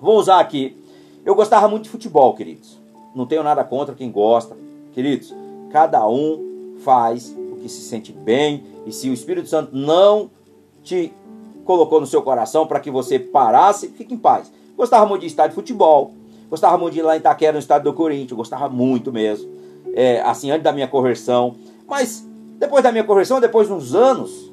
[0.00, 0.76] Vou usar aqui.
[1.24, 2.76] Eu gostava muito de futebol, queridos.
[3.14, 4.56] Não tenho nada contra quem gosta.
[4.92, 5.32] Queridos,
[5.70, 8.64] cada um faz o que se sente bem.
[8.84, 10.28] E se o Espírito Santo não
[10.82, 11.12] te
[11.64, 14.50] colocou no seu coração para que você parasse, fique em paz.
[14.76, 16.12] Gostava muito de estádio de futebol,
[16.48, 19.50] gostava muito de ir lá em Itaquera, no estádio do Corinthians, gostava muito mesmo.
[19.94, 21.54] É, assim, antes da minha conversão.
[21.86, 22.24] Mas
[22.58, 24.52] depois da minha conversão, depois de uns anos,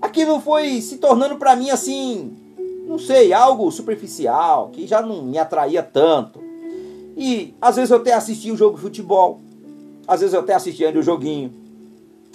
[0.00, 2.32] aquilo foi se tornando para mim assim,
[2.86, 6.40] não sei, algo superficial, que já não me atraía tanto.
[7.16, 9.40] E às vezes eu até assistia o jogo de futebol,
[10.06, 11.52] às vezes eu até assistia o joguinho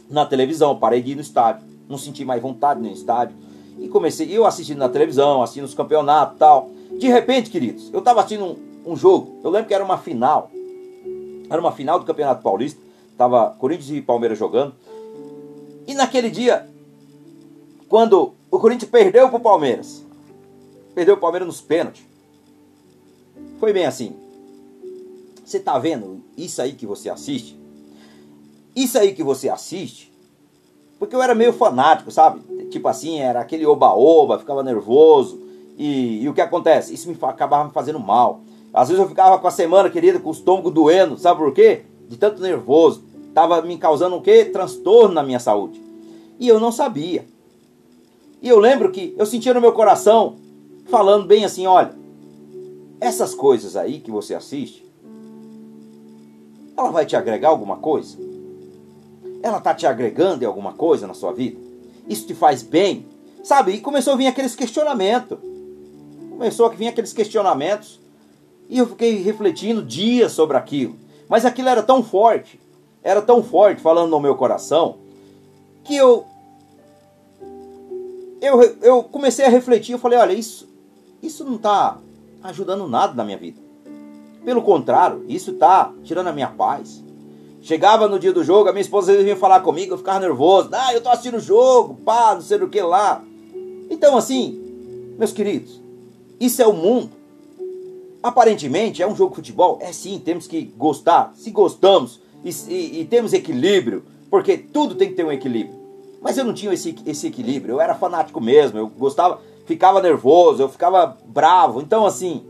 [0.10, 3.36] na televisão, parei de ir no estádio, não senti mais vontade no estádio.
[3.80, 6.70] E comecei, eu assistindo na televisão, assistindo os campeonatos e tal.
[6.98, 10.50] De repente, queridos, eu estava assistindo um, um, jogo, eu lembro que era uma final.
[11.50, 12.82] Era uma final do Campeonato Paulista.
[13.18, 14.74] Tava Corinthians e Palmeiras jogando.
[15.88, 16.68] E naquele dia,
[17.88, 20.04] quando o Corinthians perdeu para o Palmeiras,
[20.94, 22.04] perdeu o Palmeiras nos pênaltis,
[23.60, 24.16] foi bem assim.
[25.46, 27.58] Você tá vendo isso aí que você assiste?
[28.76, 30.12] Isso aí que você assiste,
[31.00, 32.42] porque eu era meio fanático, sabe?
[32.70, 35.40] Tipo assim, era aquele oba-oba, ficava nervoso.
[35.78, 36.94] E, e, o que acontece?
[36.94, 38.42] Isso me acabava me fazendo mal.
[38.74, 41.84] Às vezes eu ficava com a semana, querida, com o estômago doendo, sabe por quê?
[42.10, 43.04] De tanto nervoso.
[43.34, 44.46] Tava me causando o quê?
[44.46, 45.82] Transtorno na minha saúde.
[46.40, 47.26] E eu não sabia.
[48.42, 50.36] E eu lembro que eu sentia no meu coração,
[50.90, 51.92] falando bem assim: olha,
[53.00, 54.86] essas coisas aí que você assiste,
[56.76, 58.18] ela vai te agregar alguma coisa?
[59.42, 61.67] Ela está te agregando em alguma coisa na sua vida?
[62.08, 63.06] Isso te faz bem?
[63.44, 63.74] Sabe?
[63.74, 65.38] E começou a vir aqueles questionamentos.
[66.30, 68.00] Começou a vir aqueles questionamentos.
[68.70, 70.96] E eu fiquei refletindo dias sobre aquilo.
[71.30, 72.60] Mas aquilo era tão forte,
[73.04, 74.98] era tão forte falando no meu coração,
[75.84, 76.26] que eu
[78.42, 80.68] eu, eu comecei a refletir, eu falei, olha, isso,
[81.22, 81.98] isso não está
[82.44, 83.60] ajudando nada na minha vida.
[84.46, 87.04] Pelo contrário, isso está tirando a minha paz.
[87.68, 90.70] Chegava no dia do jogo, a minha esposa vinha falar comigo, eu ficava nervoso.
[90.72, 93.22] Ah, eu tô assistindo o jogo, pá, não sei do que lá.
[93.90, 94.58] Então, assim,
[95.20, 95.82] meus queridos,
[96.40, 97.10] isso é o mundo.
[98.24, 99.80] Aparentemente é um jogo de futebol.
[99.82, 101.34] É sim, temos que gostar.
[101.36, 105.78] Se gostamos e, e, e temos equilíbrio, porque tudo tem que ter um equilíbrio.
[106.22, 107.76] Mas eu não tinha esse, esse equilíbrio.
[107.76, 108.80] Eu era fanático mesmo.
[108.80, 111.82] Eu gostava, ficava nervoso, eu ficava bravo.
[111.82, 112.46] Então, assim,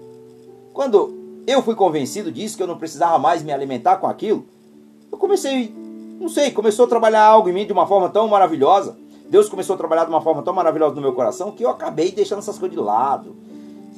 [0.73, 1.11] quando
[1.47, 4.45] eu fui convencido disso, que eu não precisava mais me alimentar com aquilo,
[5.17, 5.73] eu comecei,
[6.19, 8.95] não sei, começou a trabalhar algo em mim de uma forma tão maravilhosa.
[9.27, 12.11] Deus começou a trabalhar de uma forma tão maravilhosa no meu coração que eu acabei
[12.11, 13.35] deixando essas coisas de lado.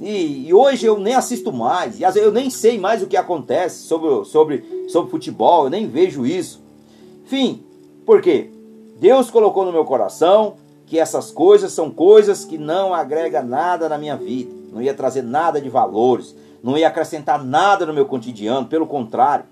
[0.02, 3.84] E, e, hoje eu nem assisto mais, e eu nem sei mais o que acontece
[3.84, 6.62] sobre, sobre, sobre futebol, eu nem vejo isso.
[7.26, 7.62] Enfim,
[8.06, 8.50] por quê?
[8.98, 10.54] Deus colocou no meu coração
[10.86, 15.22] que essas coisas são coisas que não agregam nada na minha vida, não ia trazer
[15.22, 19.44] nada de valores, não ia acrescentar nada no meu cotidiano, pelo contrário,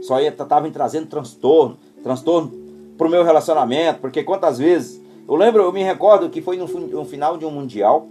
[0.00, 2.52] só estava me trazendo transtorno, transtorno
[2.96, 6.66] para o meu relacionamento, porque quantas vezes eu lembro, eu me recordo que foi no,
[6.66, 8.06] no final de um mundial,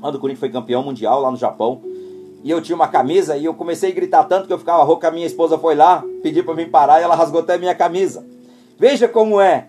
[0.00, 1.82] quando o Corinthians foi campeão mundial lá no Japão,
[2.42, 5.08] e eu tinha uma camisa e eu comecei a gritar tanto que eu ficava rouca,
[5.08, 7.74] a minha esposa foi lá, pediu para mim parar e ela rasgou até a minha
[7.74, 8.26] camisa.
[8.78, 9.68] Veja como é.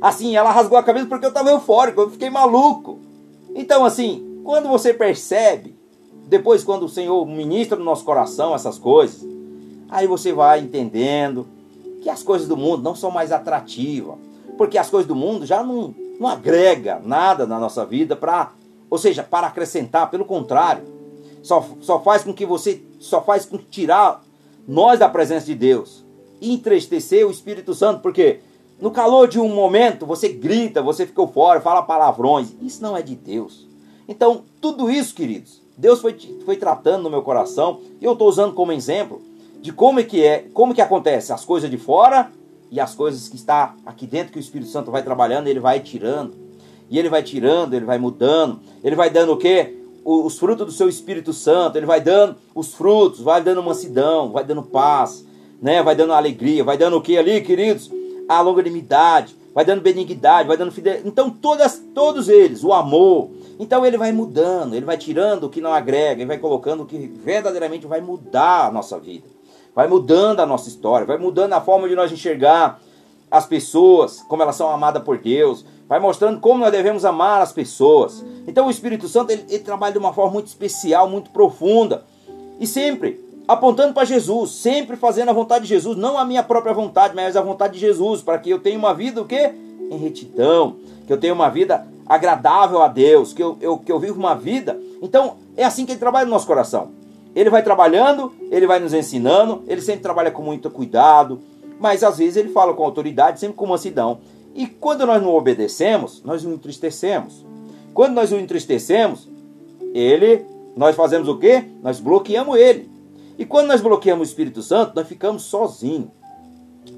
[0.00, 2.98] Assim, ela rasgou a camisa porque eu estava eufórico, eu fiquei maluco.
[3.54, 5.76] Então, assim, quando você percebe,
[6.28, 9.22] depois quando o Senhor ministra no nosso coração essas coisas,
[9.88, 11.46] Aí você vai entendendo
[12.02, 14.16] que as coisas do mundo não são mais atrativas,
[14.56, 18.52] porque as coisas do mundo já não, não agrega nada na nossa vida para,
[18.90, 20.84] ou seja, para acrescentar, pelo contrário,
[21.42, 24.22] só, só faz com que você, só faz com tirar
[24.66, 26.06] nós da presença de Deus
[26.40, 28.40] entristecer o Espírito Santo, porque
[28.80, 33.02] no calor de um momento você grita, você ficou fora, fala palavrões, isso não é
[33.02, 33.66] de Deus.
[34.06, 38.54] Então, tudo isso, queridos, Deus foi, foi tratando no meu coração, e eu estou usando
[38.54, 39.20] como exemplo
[39.60, 42.30] de como é que é, como que acontece as coisas de fora
[42.70, 45.80] e as coisas que está aqui dentro que o Espírito Santo vai trabalhando, ele vai
[45.80, 46.34] tirando.
[46.90, 49.74] E ele vai tirando, ele vai mudando, ele vai dando o quê?
[50.04, 54.42] Os frutos do seu Espírito Santo, ele vai dando os frutos, vai dando mansidão, vai
[54.42, 55.24] dando paz,
[55.60, 55.82] né?
[55.82, 57.90] Vai dando alegria, vai dando o que ali, queridos?
[58.26, 61.08] A longanimidade, vai dando benignidade, vai dando fidelidade.
[61.08, 63.30] Então todas, todos eles, o amor.
[63.60, 66.86] Então ele vai mudando, ele vai tirando o que não agrega, ele vai colocando o
[66.86, 69.37] que verdadeiramente vai mudar a nossa vida
[69.78, 72.80] vai mudando a nossa história, vai mudando a forma de nós enxergar
[73.30, 77.52] as pessoas, como elas são amadas por Deus, vai mostrando como nós devemos amar as
[77.52, 78.24] pessoas.
[78.44, 82.02] Então o Espírito Santo ele, ele trabalha de uma forma muito especial, muito profunda
[82.58, 86.74] e sempre apontando para Jesus, sempre fazendo a vontade de Jesus, não a minha própria
[86.74, 89.54] vontade, mas a vontade de Jesus, para que eu tenha uma vida o quê?
[89.92, 90.74] Em retidão,
[91.06, 94.34] que eu tenha uma vida agradável a Deus, que eu, eu, que eu vivo uma
[94.34, 94.76] vida.
[95.00, 96.97] Então, é assim que ele trabalha no nosso coração.
[97.38, 101.38] Ele vai trabalhando, ele vai nos ensinando, ele sempre trabalha com muito cuidado,
[101.78, 104.18] mas às vezes ele fala com autoridade, sempre com mansidão.
[104.56, 107.46] E quando nós não obedecemos, nós o entristecemos.
[107.94, 109.28] Quando nós o entristecemos,
[109.94, 110.44] ele,
[110.76, 111.62] nós fazemos o quê?
[111.80, 112.90] Nós bloqueamos ele.
[113.38, 116.08] E quando nós bloqueamos o Espírito Santo, nós ficamos sozinhos.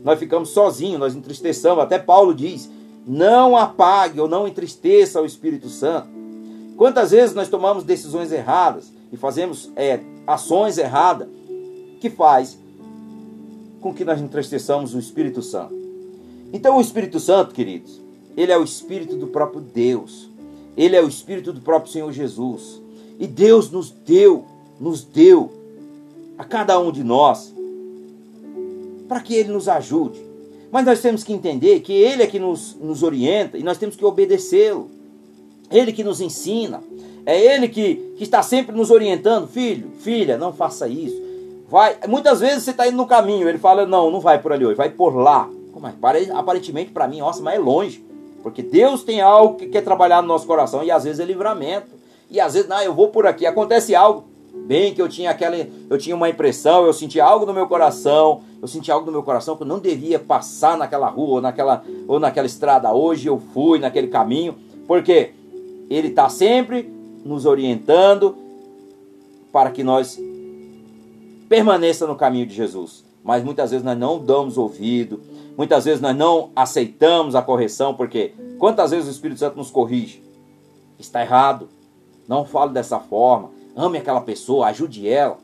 [0.03, 1.85] Nós ficamos sozinhos, nós entristecemos.
[1.85, 2.71] Até Paulo diz:
[3.07, 6.09] não apague ou não entristeça o Espírito Santo.
[6.79, 11.29] Quantas vezes nós tomamos decisões erradas e fazemos é, ações erradas
[12.01, 12.59] que faz
[13.81, 15.75] com que nós entristeçamos o Espírito Santo.
[16.53, 18.01] Então o Espírito Santo, queridos,
[18.37, 20.29] ele é o Espírito do próprio Deus.
[20.77, 22.81] Ele é o Espírito do próprio Senhor Jesus.
[23.19, 24.45] E Deus nos deu,
[24.79, 25.53] nos deu
[26.39, 27.55] a cada um de nós
[29.07, 30.25] para que ele nos ajude,
[30.71, 33.97] Mas nós temos que entender que Ele é que nos, nos orienta e nós temos
[33.97, 34.89] que obedecê-lo.
[35.71, 36.83] Ele que nos ensina.
[37.25, 39.47] É Ele que, que está sempre nos orientando.
[39.47, 41.21] Filho, filha, não faça isso.
[41.69, 41.97] Vai.
[42.09, 44.77] Muitas vezes você está indo no caminho, ele fala, não, não vai por ali hoje,
[44.77, 45.49] vai por lá.
[45.81, 48.05] Mas aparentemente para mim, nossa, mas é longe.
[48.43, 51.89] Porque Deus tem algo que quer trabalhar no nosso coração e às vezes é livramento.
[52.31, 54.25] E às vezes, não, eu vou por aqui, acontece algo.
[54.53, 55.57] Bem que eu tinha aquela,
[55.89, 59.23] eu tinha uma impressão, eu senti algo no meu coração, eu senti algo no meu
[59.23, 62.93] coração que eu não devia passar naquela rua ou naquela, ou naquela estrada.
[62.93, 64.57] Hoje eu fui naquele caminho,
[64.89, 65.31] porque
[65.91, 66.89] Ele está sempre
[67.25, 68.37] nos orientando
[69.53, 70.19] para que nós
[71.49, 73.05] permaneça no caminho de Jesus.
[73.23, 75.21] Mas muitas vezes nós não damos ouvido,
[75.57, 80.23] muitas vezes nós não aceitamos a correção, porque quantas vezes o Espírito Santo nos corrige?
[80.99, 81.69] Está errado,
[82.27, 85.39] não fale dessa forma, ame aquela pessoa, ajude ela,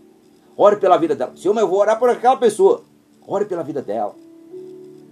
[0.56, 1.32] ore pela vida dela.
[1.36, 2.82] Senhor, eu vou orar por aquela pessoa,
[3.26, 4.14] ore pela vida dela.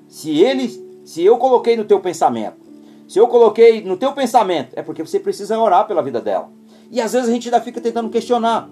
[0.09, 0.69] Se ele,
[1.05, 2.64] se eu coloquei no teu pensamento,
[3.07, 6.49] se eu coloquei no teu pensamento, é porque você precisa orar pela vida dela.
[6.91, 8.69] E às vezes a gente ainda fica tentando questionar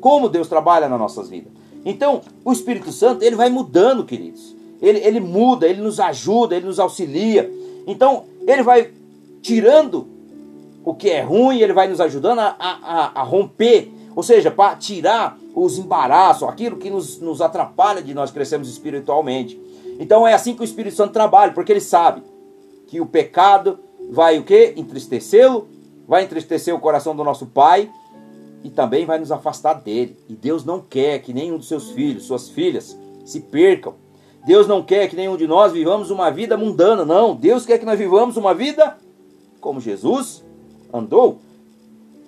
[0.00, 1.52] como Deus trabalha nas nossas vidas.
[1.84, 4.54] Então, o Espírito Santo, ele vai mudando, queridos.
[4.80, 7.50] Ele, ele muda, ele nos ajuda, ele nos auxilia.
[7.86, 8.90] Então, ele vai
[9.40, 10.06] tirando
[10.84, 14.76] o que é ruim, ele vai nos ajudando a, a, a romper, ou seja, para
[14.76, 19.60] tirar os embaraços, aquilo que nos, nos atrapalha de nós crescermos espiritualmente.
[19.98, 22.22] Então é assim que o Espírito Santo trabalha, porque ele sabe
[22.92, 23.78] que o pecado
[24.10, 24.74] vai o que?
[24.76, 25.66] Entristecê-lo,
[26.06, 27.90] vai entristecer o coração do nosso Pai
[28.62, 30.14] e também vai nos afastar dele.
[30.28, 33.94] E Deus não quer que nenhum dos seus filhos, suas filhas, se percam.
[34.44, 37.34] Deus não quer que nenhum de nós vivamos uma vida mundana, não.
[37.34, 38.98] Deus quer que nós vivamos uma vida
[39.58, 40.44] como Jesus
[40.92, 41.38] andou.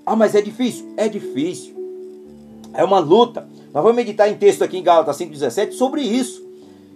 [0.06, 0.94] Ah, mas é difícil?
[0.96, 1.74] É difícil.
[2.72, 3.46] É uma luta.
[3.70, 6.42] Nós vamos meditar em texto aqui em Gálatas 5,17 sobre isso.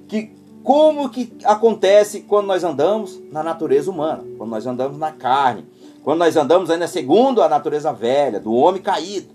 [0.09, 0.33] Que
[0.68, 5.64] como que acontece quando nós andamos na natureza humana, quando nós andamos na carne,
[6.04, 9.28] quando nós andamos ainda segundo a natureza velha, do homem caído.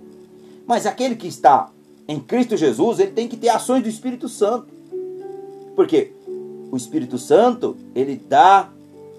[0.68, 1.72] Mas aquele que está
[2.08, 4.68] em Cristo Jesus, ele tem que ter ações do Espírito Santo.
[5.76, 6.14] Porque
[6.72, 8.70] o Espírito Santo, ele dá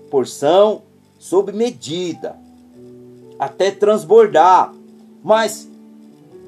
[0.08, 0.82] porção
[1.18, 2.36] sob medida
[3.40, 4.72] até transbordar.
[5.20, 5.68] Mas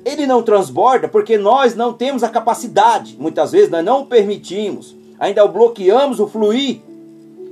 [0.04, 3.16] ele não transborda porque nós não temos a capacidade.
[3.18, 6.80] Muitas vezes nós não permitimos, ainda o bloqueamos o fluir.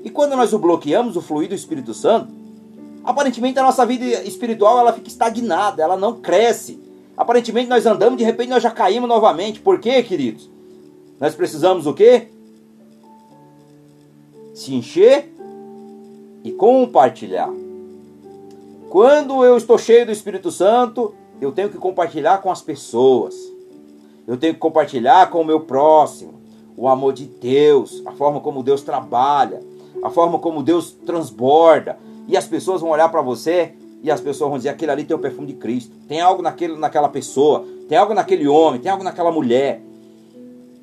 [0.02, 2.28] E quando nós o bloqueamos, o fluir do Espírito Santo,
[3.02, 6.78] aparentemente a nossa vida espiritual ela fica estagnada, ela não cresce.
[7.16, 9.60] Aparentemente nós andamos, de repente nós já caímos novamente.
[9.60, 10.50] Por quê, queridos?
[11.18, 12.28] Nós precisamos o quê?
[14.52, 15.32] Se encher
[16.42, 17.50] e compartilhar.
[18.90, 23.34] Quando eu estou cheio do Espírito Santo, eu tenho que compartilhar com as pessoas.
[24.26, 26.43] Eu tenho que compartilhar com o meu próximo
[26.76, 29.60] o amor de Deus, a forma como Deus trabalha,
[30.02, 31.98] a forma como Deus transborda.
[32.26, 35.16] E as pessoas vão olhar para você e as pessoas vão dizer: aquele ali tem
[35.16, 35.94] o perfume de Cristo.
[36.08, 39.80] Tem algo naquele, naquela pessoa, tem algo naquele homem, tem algo naquela mulher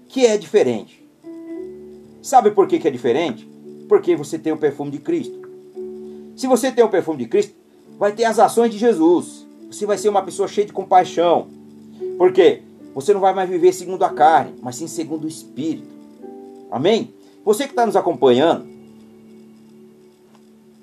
[0.07, 1.01] que é diferente.
[2.21, 3.49] Sabe por que, que é diferente?
[3.87, 5.39] Porque você tem o perfume de Cristo.
[6.35, 7.53] Se você tem o perfume de Cristo,
[7.97, 9.45] vai ter as ações de Jesus.
[9.69, 11.47] Você vai ser uma pessoa cheia de compaixão.
[12.17, 12.61] Por quê?
[12.93, 15.87] Você não vai mais viver segundo a carne, mas sim segundo o Espírito.
[16.69, 17.13] Amém?
[17.45, 18.67] Você que está nos acompanhando,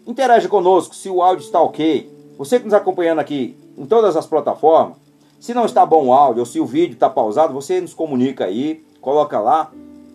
[0.07, 2.11] interaja conosco se o áudio está ok.
[2.39, 4.97] Você que nos acompanhando aqui em todas as plataformas,
[5.39, 8.45] se não está bom o áudio ou se o vídeo está pausado, você nos comunica
[8.45, 9.71] aí, coloca lá,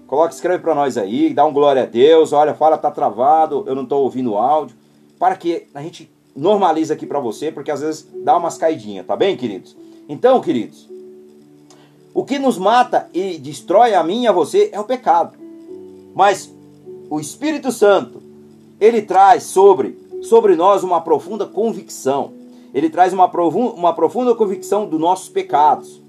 [0.08, 3.76] coloca, escreve para nós aí, dá um glória a Deus, olha, fala, tá travado, eu
[3.76, 4.76] não estou ouvindo o áudio,
[5.18, 9.16] para que a gente normaliza aqui para você, porque às vezes dá umas caidinhas, tá
[9.16, 9.78] bem, queridos?
[10.10, 10.90] Então, queridos,
[12.14, 15.38] o que nos mata e destrói a mim e a você é o pecado.
[16.14, 16.54] Mas
[17.10, 18.22] o Espírito Santo,
[18.80, 22.32] ele traz sobre, sobre nós uma profunda convicção.
[22.74, 26.02] Ele traz uma, uma profunda convicção dos nossos pecados.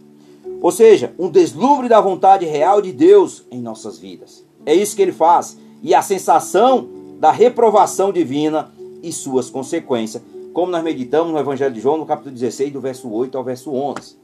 [0.60, 4.44] Ou seja, um deslumbre da vontade real de Deus em nossas vidas.
[4.66, 5.58] É isso que ele faz.
[5.82, 8.72] E a sensação da reprovação divina
[9.02, 10.22] e suas consequências,
[10.52, 13.72] como nós meditamos no Evangelho de João, no capítulo 16, do verso 8 ao verso
[13.72, 14.23] 11.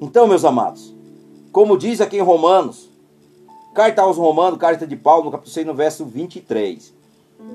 [0.00, 0.94] Então, meus amados,
[1.52, 2.88] como diz aqui em Romanos,
[3.74, 6.92] carta aos Romanos, carta de Paulo, no capítulo 6, no verso 23,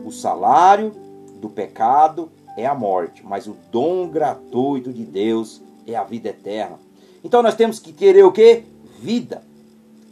[0.06, 0.94] o salário
[1.40, 6.80] do pecado é a morte, mas o dom gratuito de Deus é a vida eterna.
[7.24, 8.64] Então nós temos que querer o que?
[9.00, 9.44] Vida.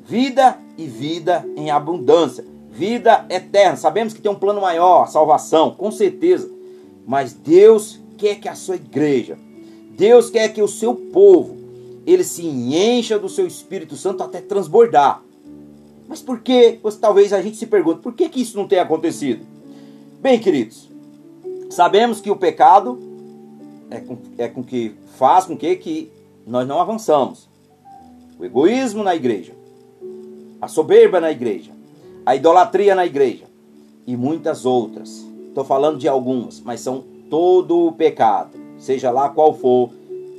[0.05, 2.43] Vida e vida em abundância
[2.79, 3.75] vida eterna.
[3.75, 6.49] Sabemos que tem um plano maior, salvação, com certeza.
[7.05, 9.37] Mas Deus quer que a sua igreja,
[9.91, 11.57] Deus quer que o seu povo,
[12.05, 15.23] ele se encha do seu Espírito Santo até transbordar.
[16.07, 16.79] Mas por que?
[16.99, 19.45] Talvez a gente se pergunte, por que, que isso não tem acontecido?
[20.19, 20.89] Bem, queridos,
[21.69, 22.99] sabemos que o pecado
[23.89, 26.11] é com, é com que faz com que, que
[26.45, 27.47] nós não avançamos.
[28.39, 29.53] O egoísmo na igreja,
[30.61, 31.71] a soberba na igreja,
[32.25, 33.45] a idolatria na igreja
[34.07, 35.25] e muitas outras.
[35.47, 39.91] Estou falando de algumas, mas são todo o pecado, seja lá qual for,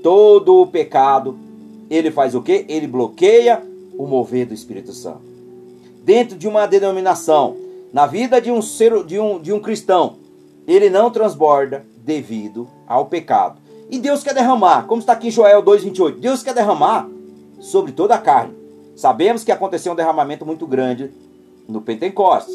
[0.03, 1.39] todo o pecado,
[1.91, 2.65] ele faz o que?
[2.69, 3.63] Ele bloqueia
[3.99, 5.23] o mover do Espírito Santo.
[6.05, 7.57] Dentro de uma denominação,
[7.93, 10.17] na vida de um ser, de um, de um cristão,
[10.67, 13.59] ele não transborda devido ao pecado.
[13.91, 17.09] E Deus quer derramar, como está aqui em Joel 2,28, Deus quer derramar
[17.59, 18.55] sobre toda a carne.
[18.95, 21.11] Sabemos que aconteceu um derramamento muito grande
[21.69, 22.55] no Pentecostes,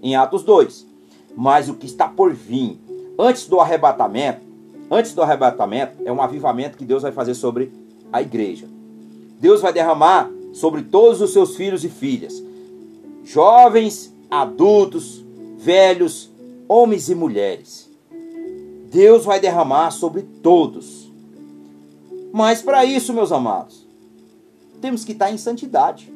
[0.00, 0.86] em Atos 2.
[1.36, 2.78] Mas o que está por vir,
[3.18, 4.40] antes do arrebatamento,
[4.90, 7.72] antes do arrebatamento, é um avivamento que Deus vai fazer sobre
[8.12, 8.68] a igreja.
[9.40, 12.42] Deus vai derramar sobre todos os seus filhos e filhas,
[13.24, 15.24] jovens, adultos,
[15.56, 16.30] velhos,
[16.68, 17.90] homens e mulheres.
[18.90, 21.10] Deus vai derramar sobre todos.
[22.32, 23.86] Mas para isso, meus amados,
[24.80, 26.12] temos que estar em santidade.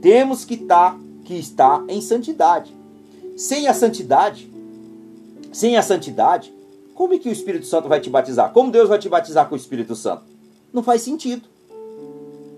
[0.00, 2.74] Temos que estar que estar em santidade.
[3.36, 4.50] Sem a santidade,
[5.52, 6.52] sem a santidade,
[6.94, 8.50] como é que o Espírito Santo vai te batizar?
[8.52, 10.37] Como Deus vai te batizar com o Espírito Santo?
[10.72, 11.48] Não faz sentido.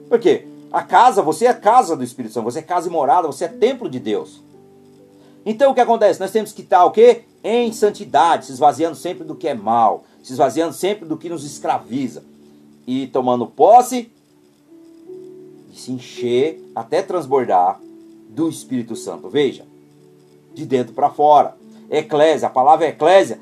[0.08, 0.46] Por quê?
[0.72, 3.48] A casa, você é casa do Espírito Santo, você é casa e morada, você é
[3.48, 4.40] templo de Deus.
[5.44, 6.20] Então o que acontece?
[6.20, 7.22] Nós temos que estar o quê?
[7.42, 11.44] Em santidade, se esvaziando sempre do que é mal, se esvaziando sempre do que nos
[11.44, 12.22] escraviza.
[12.86, 14.10] E tomando posse
[15.72, 17.80] e se encher até transbordar
[18.28, 19.28] do Espírito Santo.
[19.28, 19.64] Veja,
[20.54, 21.56] de dentro para fora.
[21.90, 23.40] Eclésia, a palavra eclésia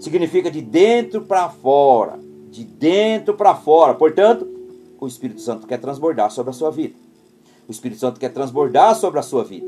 [0.00, 2.18] significa de dentro para fora,
[2.50, 3.94] de dentro para fora.
[3.94, 4.46] Portanto,
[4.98, 6.94] o Espírito Santo quer transbordar sobre a sua vida.
[7.68, 9.66] O Espírito Santo quer transbordar sobre a sua vida.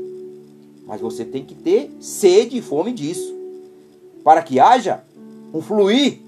[0.85, 3.33] Mas você tem que ter sede e fome disso.
[4.23, 5.03] Para que haja
[5.53, 6.19] um fluir,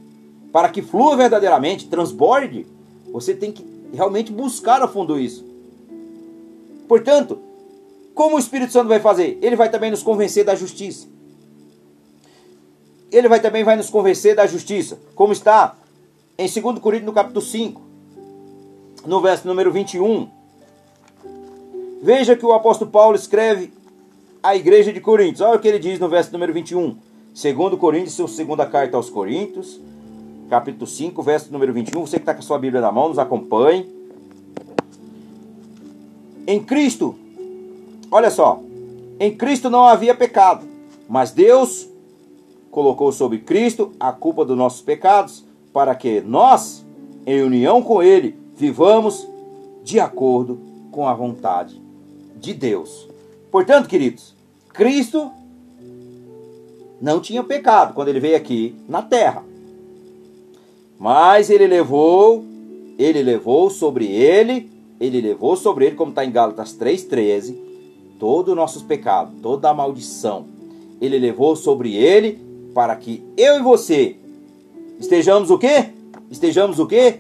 [0.51, 2.65] para que flua verdadeiramente, transborde,
[3.11, 5.45] você tem que realmente buscar a fundo isso.
[6.87, 7.39] Portanto,
[8.13, 9.37] como o Espírito Santo vai fazer?
[9.41, 11.07] Ele vai também nos convencer da justiça.
[13.11, 15.75] Ele vai também vai nos convencer da justiça, como está
[16.38, 17.81] em 2 Coríntios no capítulo 5,
[19.05, 20.27] no verso número 21.
[22.01, 23.71] Veja que o apóstolo Paulo escreve
[24.43, 25.41] à igreja de Coríntios.
[25.41, 26.97] Olha o que ele diz no verso número 21.
[27.33, 29.79] Segundo Coríntios, sua segunda carta aos Coríntios,
[30.49, 32.01] capítulo 5, verso número 21.
[32.01, 33.93] Você que está com a sua Bíblia na mão, nos acompanhe.
[36.45, 37.15] Em Cristo,
[38.11, 38.61] olha só,
[39.19, 40.65] em Cristo não havia pecado,
[41.07, 41.88] mas Deus
[42.69, 45.44] colocou sobre Cristo a culpa dos nossos pecados,
[45.76, 46.86] para que nós,
[47.28, 49.28] em união com Ele, vivamos
[49.84, 50.57] de acordo
[50.89, 51.82] com a vontade
[52.38, 53.09] de Deus.
[53.51, 54.34] Portanto, queridos,
[54.69, 55.30] Cristo
[57.01, 59.43] não tinha pecado quando ele veio aqui na terra.
[60.97, 62.45] Mas ele levou,
[62.97, 67.53] ele levou sobre ele, ele levou sobre ele, como está em Gálatas 3,13,
[68.17, 70.45] todo o nosso pecado, toda a maldição.
[71.01, 72.39] Ele levou sobre ele
[72.73, 74.15] para que eu e você
[74.99, 75.89] estejamos o quê?
[76.29, 77.19] Estejamos o quê?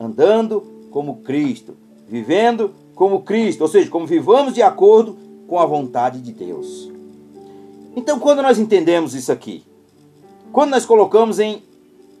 [0.00, 1.76] Andando como Cristo,
[2.08, 6.90] vivendo como Cristo, ou seja, como vivamos de acordo com a vontade de Deus.
[7.96, 9.64] Então, quando nós entendemos isso aqui,
[10.52, 11.62] quando nós colocamos em,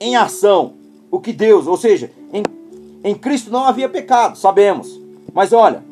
[0.00, 0.74] em ação
[1.10, 2.42] o que Deus, ou seja, em,
[3.04, 5.00] em Cristo não havia pecado, sabemos.
[5.32, 5.82] Mas olha,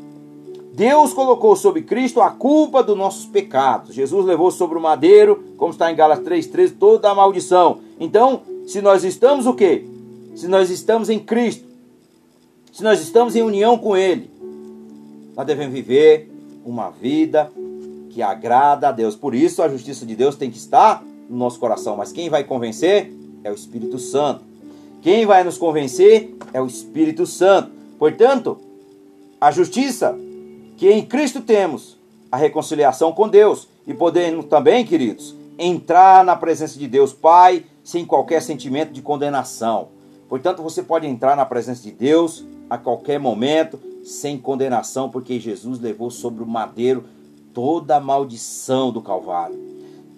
[0.72, 3.94] Deus colocou sobre Cristo a culpa dos nossos pecados.
[3.94, 7.78] Jesus levou sobre o madeiro, como está em Gálatas 3,13, toda a maldição.
[7.98, 9.84] Então, se nós estamos o quê?
[10.34, 11.64] Se nós estamos em Cristo,
[12.72, 14.30] se nós estamos em união com Ele,
[15.36, 16.30] nós devemos viver
[16.64, 17.50] uma vida
[18.10, 19.16] que agrada a Deus.
[19.16, 21.96] Por isso a justiça de Deus tem que estar no nosso coração.
[21.96, 23.12] Mas quem vai convencer
[23.42, 24.44] é o Espírito Santo.
[25.02, 27.70] Quem vai nos convencer é o Espírito Santo.
[27.98, 28.58] Portanto,
[29.40, 30.18] a justiça
[30.80, 31.98] que em Cristo temos,
[32.32, 38.06] a reconciliação com Deus e podemos também, queridos, entrar na presença de Deus Pai sem
[38.06, 39.88] qualquer sentimento de condenação.
[40.26, 45.78] Portanto, você pode entrar na presença de Deus a qualquer momento, sem condenação, porque Jesus
[45.78, 47.04] levou sobre o madeiro
[47.52, 49.60] toda a maldição do Calvário,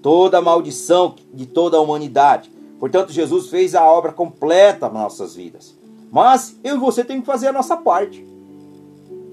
[0.00, 2.52] toda a maldição de toda a humanidade.
[2.78, 5.74] Portanto, Jesus fez a obra completa nas nossas vidas.
[6.08, 8.30] Mas eu e você temos que fazer a nossa parte.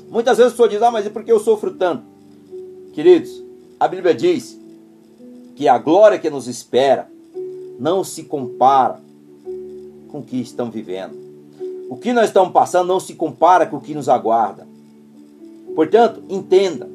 [0.10, 2.04] Muitas vezes a pessoa diz: Ah, mas é porque eu sofro tanto?
[2.94, 3.44] Queridos,
[3.80, 4.60] a Bíblia diz
[5.56, 7.10] que a glória que nos espera
[7.80, 9.00] não se compara
[10.10, 11.16] com o que estão vivendo.
[11.90, 14.68] O que nós estamos passando não se compara com o que nos aguarda.
[15.76, 16.90] Portanto, entenda,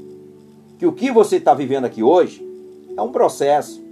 [0.78, 2.46] que o que você está vivendo aqui hoje
[2.96, 3.82] é um processo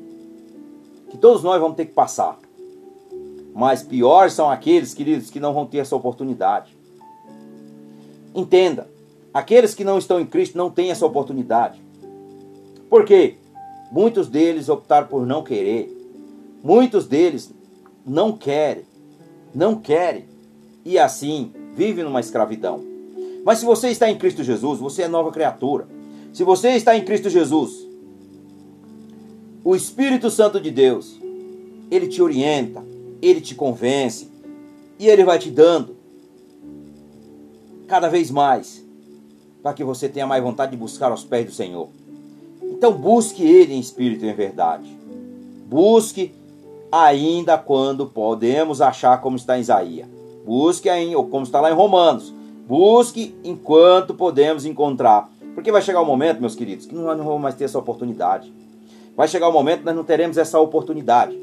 [1.10, 2.38] que todos nós vamos ter que passar.
[3.54, 6.76] Mas piores são aqueles, queridos, que não vão ter essa oportunidade.
[8.34, 8.88] Entenda,
[9.32, 11.80] aqueles que não estão em Cristo não têm essa oportunidade.
[12.88, 13.36] Por quê?
[13.90, 15.90] Muitos deles optaram por não querer.
[16.62, 17.52] Muitos deles
[18.06, 18.84] não querem.
[19.54, 20.24] Não querem.
[20.84, 22.82] E assim vivem numa escravidão.
[23.44, 25.86] Mas se você está em Cristo Jesus, você é nova criatura.
[26.32, 27.86] Se você está em Cristo Jesus,
[29.64, 31.20] o Espírito Santo de Deus,
[31.90, 32.82] ele te orienta,
[33.20, 34.28] ele te convence
[34.98, 35.96] e ele vai te dando
[37.86, 38.81] cada vez mais
[39.62, 41.88] para que você tenha mais vontade de buscar aos pés do Senhor.
[42.62, 44.96] Então busque ele em espírito e em verdade.
[45.68, 46.34] Busque
[46.90, 50.08] ainda quando podemos achar como está em Isaías.
[50.44, 52.34] Busque ainda, ou como está lá em Romanos.
[52.66, 55.30] Busque enquanto podemos encontrar.
[55.54, 57.78] Porque vai chegar o um momento, meus queridos, que nós não vamos mais ter essa
[57.78, 58.52] oportunidade.
[59.16, 61.38] Vai chegar o um momento que nós não teremos essa oportunidade.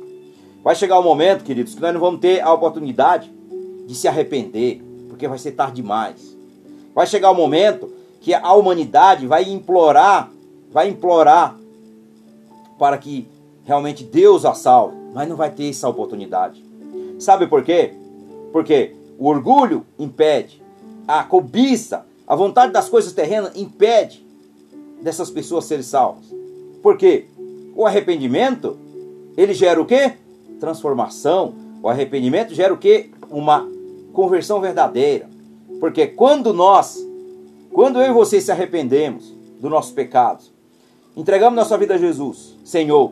[0.63, 3.31] Vai chegar o um momento, queridos, que nós não vamos ter a oportunidade
[3.87, 6.37] de se arrepender, porque vai ser tarde demais.
[6.93, 10.29] Vai chegar o momento que a humanidade vai implorar,
[10.71, 11.55] vai implorar
[12.77, 13.27] para que
[13.65, 16.63] realmente Deus a salve, mas não vai ter essa oportunidade.
[17.19, 17.93] Sabe por quê?
[18.51, 20.61] Porque o orgulho impede,
[21.07, 24.25] a cobiça, a vontade das coisas terrenas impede
[25.01, 26.25] dessas pessoas serem salvas.
[26.81, 27.25] Por quê?
[27.75, 28.77] O arrependimento,
[29.37, 30.13] ele gera o quê?
[30.59, 31.53] Transformação.
[31.81, 33.09] O arrependimento gera o quê?
[33.29, 33.67] Uma
[34.13, 35.29] conversão verdadeira.
[35.79, 36.97] Porque quando nós,
[37.79, 40.51] quando eu e você se arrependemos dos nossos pecados,
[41.15, 43.09] entregamos nossa vida a Jesus, Senhor,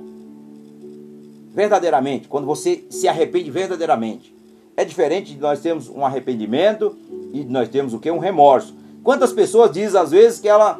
[1.53, 4.36] verdadeiramente, quando você se arrepende verdadeiramente,
[4.76, 6.97] é diferente de nós termos um arrependimento
[7.32, 8.11] e nós temos o que?
[8.11, 8.76] Um remorso.
[9.05, 10.78] Quantas pessoas dizem às vezes que ela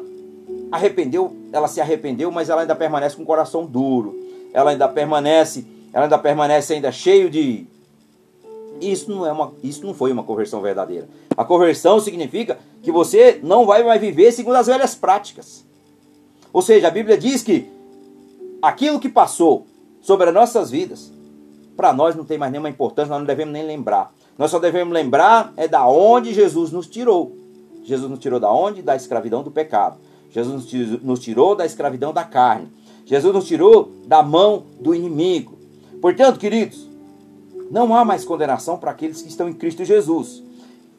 [0.70, 4.14] arrependeu, ela se arrependeu, mas ela ainda permanece com o coração duro.
[4.52, 5.64] Ela ainda permanece,
[5.94, 7.66] ela ainda permanece ainda cheio de
[8.80, 11.08] isso não é uma, isso não foi uma conversão verdadeira.
[11.36, 15.64] A conversão significa que você não vai mais viver segundo as velhas práticas.
[16.52, 17.68] Ou seja, a Bíblia diz que
[18.62, 19.66] aquilo que passou
[20.00, 21.12] sobre as nossas vidas,
[21.76, 24.12] para nós não tem mais nenhuma importância, nós não devemos nem lembrar.
[24.36, 27.36] Nós só devemos lembrar é da onde Jesus nos tirou.
[27.84, 28.82] Jesus nos tirou da onde?
[28.82, 29.98] Da escravidão do pecado.
[30.30, 30.72] Jesus
[31.02, 32.68] nos tirou da escravidão da carne.
[33.04, 35.58] Jesus nos tirou da mão do inimigo.
[36.00, 36.86] Portanto, queridos,
[37.70, 40.42] não há mais condenação para aqueles que estão em Cristo Jesus.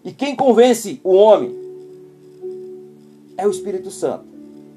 [0.04, 1.69] E quem convence o homem
[3.40, 4.26] é o Espírito Santo.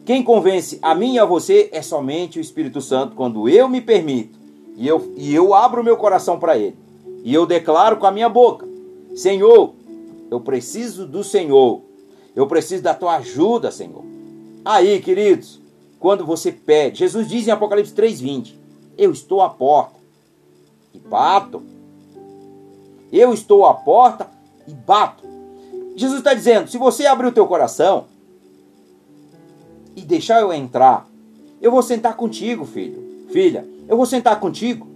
[0.05, 3.81] Quem convence a mim e a você é somente o Espírito Santo quando eu me
[3.81, 4.39] permito
[4.77, 6.77] e eu, e eu abro meu coração para ele.
[7.25, 8.67] E eu declaro com a minha boca:
[9.15, 9.75] Senhor,
[10.31, 11.83] eu preciso do Senhor.
[12.35, 14.03] Eu preciso da tua ajuda, Senhor.
[14.65, 15.61] Aí, queridos,
[16.01, 18.55] quando você pede, Jesus diz em Apocalipse 3:20:
[18.97, 19.97] Eu estou à porta
[20.95, 21.63] e bato.
[23.13, 24.29] Eu estou à porta
[24.67, 25.25] e bato.
[25.95, 28.07] Jesus está dizendo: se você abrir o teu coração
[29.97, 31.07] e deixar eu entrar,
[31.61, 33.66] eu vou sentar contigo, filho, filha.
[33.88, 34.93] Eu vou sentar contigo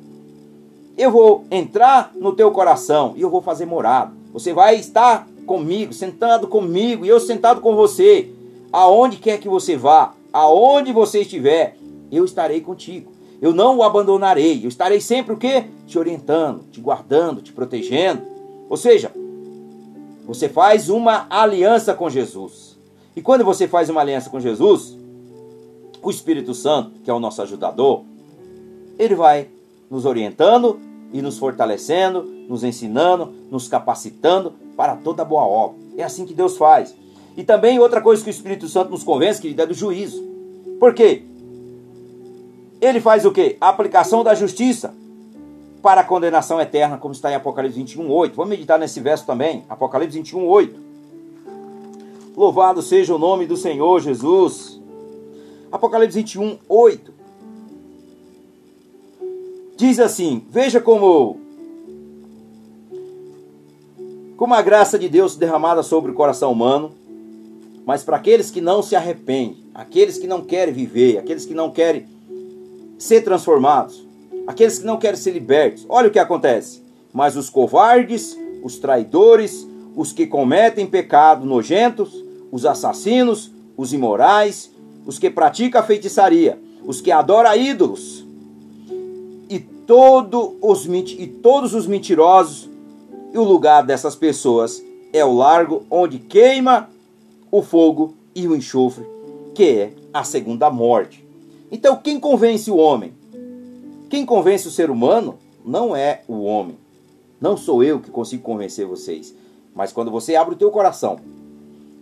[0.96, 4.12] eu vou entrar no teu coração e eu vou fazer morada.
[4.32, 8.30] Você vai estar comigo, sentado comigo e eu sentado com você.
[8.72, 11.76] Aonde quer que você vá, aonde você estiver,
[12.10, 13.12] eu estarei contigo.
[13.42, 14.64] Eu não o abandonarei.
[14.64, 15.66] Eu estarei sempre o quê?
[15.86, 18.22] Te orientando, te guardando, te protegendo.
[18.68, 19.12] Ou seja,
[20.24, 22.65] você faz uma aliança com Jesus.
[23.16, 24.94] E quando você faz uma aliança com Jesus,
[26.02, 28.04] o Espírito Santo, que é o nosso ajudador,
[28.98, 29.48] ele vai
[29.90, 30.78] nos orientando
[31.12, 35.78] e nos fortalecendo, nos ensinando, nos capacitando para toda boa obra.
[35.96, 36.94] É assim que Deus faz.
[37.36, 40.22] E também outra coisa que o Espírito Santo nos convence, querido, é do juízo.
[40.78, 41.22] Por quê?
[42.80, 43.56] Ele faz o quê?
[43.58, 44.94] A aplicação da justiça
[45.82, 48.36] para a condenação eterna, como está em Apocalipse 21, 8.
[48.36, 50.85] Vamos meditar nesse verso também, Apocalipse 21, 8.
[52.36, 54.78] Louvado seja o nome do Senhor Jesus.
[55.72, 57.16] Apocalipse 21, 8
[59.76, 61.38] diz assim: Veja como
[64.36, 66.92] como a graça de Deus derramada sobre o coração humano,
[67.86, 71.70] mas para aqueles que não se arrependem, aqueles que não querem viver, aqueles que não
[71.70, 72.06] querem
[72.98, 74.06] ser transformados,
[74.46, 75.86] aqueles que não querem ser libertos.
[75.88, 76.84] Olha o que acontece.
[77.14, 84.70] Mas os covardes, os traidores, os que cometem pecado nojentos, os assassinos, os imorais,
[85.04, 88.26] os que praticam a feitiçaria, os que adoram ídolos,
[89.86, 92.68] todo os, e todos os mentirosos,
[93.32, 94.82] e o lugar dessas pessoas
[95.12, 96.90] é o largo onde queima
[97.50, 99.06] o fogo e o enxofre,
[99.54, 101.24] que é a segunda morte.
[101.70, 103.14] Então, quem convence o homem?
[104.10, 106.76] Quem convence o ser humano não é o homem.
[107.40, 109.34] Não sou eu que consigo convencer vocês.
[109.74, 111.18] Mas quando você abre o teu coração,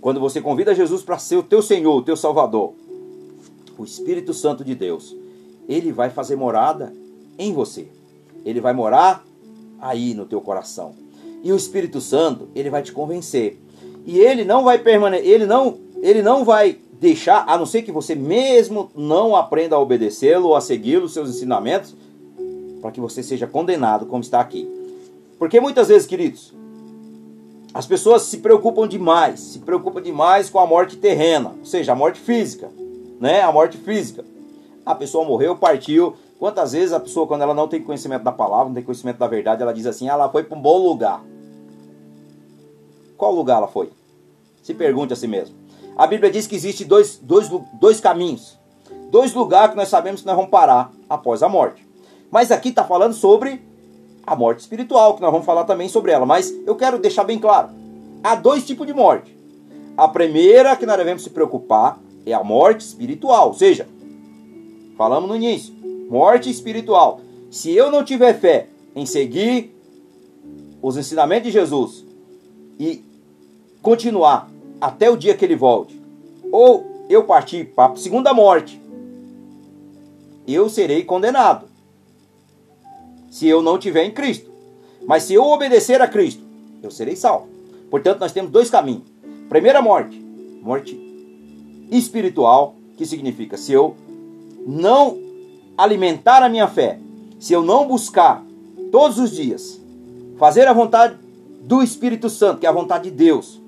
[0.04, 2.74] quando você convida Jesus para ser o teu Senhor, o teu Salvador,
[3.78, 5.16] o Espírito Santo de Deus,
[5.66, 6.92] ele vai fazer morada
[7.38, 7.88] em você.
[8.44, 9.24] Ele vai morar
[9.80, 10.94] aí no teu coração.
[11.42, 13.58] E o Espírito Santo, ele vai te convencer.
[14.04, 17.90] E ele não vai permanecer, ele não, ele não vai deixar, a não ser que
[17.90, 21.96] você mesmo não aprenda a obedecê-lo ou a segui-lo, seus ensinamentos,
[22.82, 24.68] para que você seja condenado, como está aqui.
[25.38, 26.52] Porque muitas vezes, queridos,
[27.74, 31.96] as pessoas se preocupam demais, se preocupam demais com a morte terrena, ou seja, a
[31.96, 32.70] morte física,
[33.20, 33.42] né?
[33.42, 34.24] A morte física.
[34.86, 36.14] A pessoa morreu, partiu.
[36.38, 39.26] Quantas vezes a pessoa, quando ela não tem conhecimento da palavra, não tem conhecimento da
[39.26, 41.20] verdade, ela diz assim: ah, ela foi para um bom lugar.
[43.16, 43.90] Qual lugar ela foi?
[44.62, 45.56] Se pergunte a si mesmo.
[45.96, 47.50] A Bíblia diz que existe dois, dois,
[47.80, 48.56] dois caminhos,
[49.10, 51.84] dois lugares que nós sabemos que nós vamos parar após a morte.
[52.30, 53.60] Mas aqui está falando sobre
[54.26, 56.26] a morte espiritual, que nós vamos falar também sobre ela.
[56.26, 57.70] Mas eu quero deixar bem claro:
[58.22, 59.34] há dois tipos de morte.
[59.96, 63.86] A primeira que nós devemos se preocupar é a morte espiritual, ou seja,
[64.96, 65.74] falamos no início,
[66.10, 67.20] morte espiritual.
[67.50, 69.72] Se eu não tiver fé em seguir
[70.82, 72.04] os ensinamentos de Jesus
[72.78, 73.04] e
[73.80, 74.50] continuar
[74.80, 76.00] até o dia que ele volte,
[76.50, 78.80] ou eu partir para a segunda morte,
[80.46, 81.66] eu serei condenado.
[83.34, 84.48] Se eu não tiver em Cristo.
[85.08, 86.40] Mas se eu obedecer a Cristo,
[86.80, 87.48] eu serei salvo.
[87.90, 89.02] Portanto, nós temos dois caminhos.
[89.48, 90.16] Primeira morte,
[90.62, 90.96] morte
[91.90, 93.96] espiritual, que significa se eu
[94.64, 95.18] não
[95.76, 97.00] alimentar a minha fé,
[97.40, 98.40] se eu não buscar
[98.92, 99.80] todos os dias
[100.38, 101.16] fazer a vontade
[101.62, 103.60] do Espírito Santo, que é a vontade de Deus,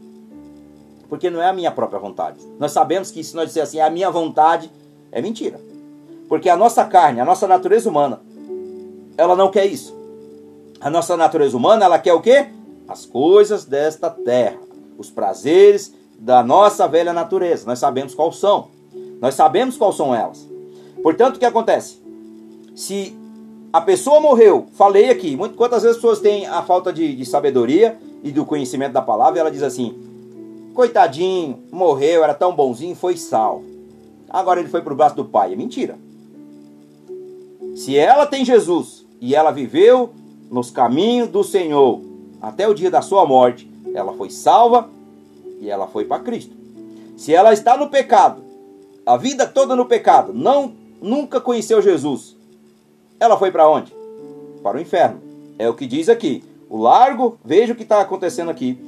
[1.09, 2.39] porque não é a minha própria vontade.
[2.61, 4.71] Nós sabemos que se nós disser assim, é a minha vontade,
[5.11, 5.61] é mentira.
[6.29, 8.21] Porque a nossa carne, a nossa natureza humana,
[9.17, 9.97] ela não quer isso.
[10.81, 12.47] A nossa natureza humana, ela quer o quê?
[12.87, 14.59] As coisas desta terra,
[14.99, 17.67] os prazeres da nossa velha natureza.
[17.67, 18.69] Nós sabemos quais são.
[19.21, 20.47] Nós sabemos quais são elas.
[21.03, 22.01] Portanto, o que acontece?
[22.75, 23.17] Se
[23.73, 27.99] a pessoa morreu, falei aqui, quantas vezes as pessoas têm a falta de, de sabedoria
[28.23, 29.95] e do conhecimento da palavra, e ela diz assim:
[30.75, 33.64] Coitadinho, morreu, era tão bonzinho, foi salvo.
[34.29, 35.53] Agora ele foi para o braço do Pai.
[35.53, 35.99] É mentira.
[37.75, 40.12] Se ela tem Jesus e ela viveu
[40.51, 42.01] nos caminhos do Senhor
[42.41, 44.89] até o dia da sua morte, ela foi salva
[45.61, 46.55] e ela foi para Cristo.
[47.17, 48.43] Se ela está no pecado,
[49.05, 52.37] a vida toda no pecado, não nunca conheceu Jesus,
[53.19, 53.95] ela foi para onde?
[54.62, 55.21] Para o inferno.
[55.59, 56.45] É o que diz aqui.
[56.69, 58.79] O largo, veja o que está acontecendo aqui.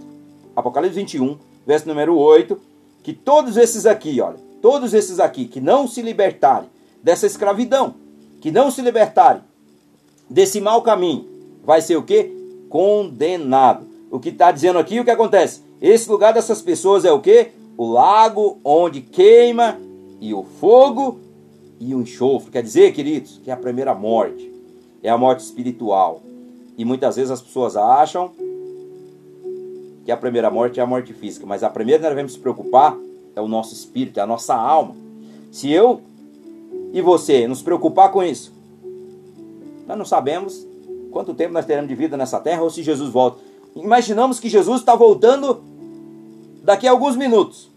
[0.55, 2.61] Apocalipse 21, verso número 8,
[3.03, 6.69] que todos esses aqui, olha, todos esses aqui que não se libertarem
[7.03, 7.95] dessa escravidão,
[8.41, 9.41] que não se libertarem
[10.29, 11.27] desse mau caminho,
[11.65, 12.31] vai ser o que?
[12.69, 13.87] Condenado.
[14.11, 15.63] O que está dizendo aqui, o que acontece?
[15.81, 17.49] Esse lugar dessas pessoas é o que?
[17.77, 19.79] O lago onde queima
[20.21, 21.19] e o fogo
[21.79, 22.51] e o enxofre.
[22.51, 24.53] Quer dizer, queridos, que é a primeira morte.
[25.03, 26.23] É a morte espiritual.
[26.77, 28.33] E muitas vezes as pessoas acham
[30.05, 32.39] que a primeira morte é a morte física, mas a primeira que nós devemos se
[32.39, 32.97] preocupar
[33.37, 34.97] é o nosso espírito, é a nossa alma.
[35.53, 36.01] Se eu
[36.93, 38.53] e você nos preocupar com isso,
[39.89, 40.67] nós não sabemos
[41.11, 43.41] quanto tempo nós teremos de vida nessa terra ou se Jesus volta.
[43.75, 45.63] Imaginamos que Jesus está voltando
[46.63, 47.71] daqui a alguns minutos.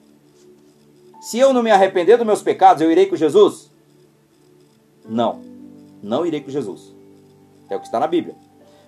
[1.21, 3.71] Se eu não me arrepender dos meus pecados, eu irei com Jesus?
[5.07, 5.39] Não,
[6.03, 6.93] não irei com Jesus.
[7.69, 8.35] É o que está na Bíblia.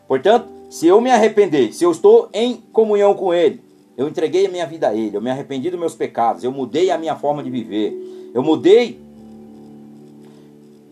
[0.07, 3.61] Portanto, se eu me arrepender, se eu estou em comunhão com Ele,
[3.95, 6.89] eu entreguei a minha vida a Ele, eu me arrependi dos meus pecados, eu mudei
[6.89, 8.99] a minha forma de viver, eu mudei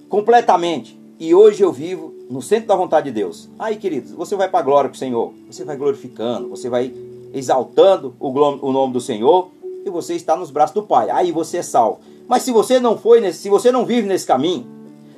[0.07, 0.97] completamente.
[1.19, 3.49] E hoje eu vivo no centro da vontade de Deus.
[3.59, 6.93] Aí, queridos, você vai para a glória com o Senhor, você vai glorificando, você vai
[7.33, 9.49] exaltando o, o nome do Senhor
[9.85, 11.09] e você está nos braços do Pai.
[11.09, 11.99] Aí você é salvo.
[12.27, 14.65] Mas se você não foi nesse, se você não vive nesse caminho,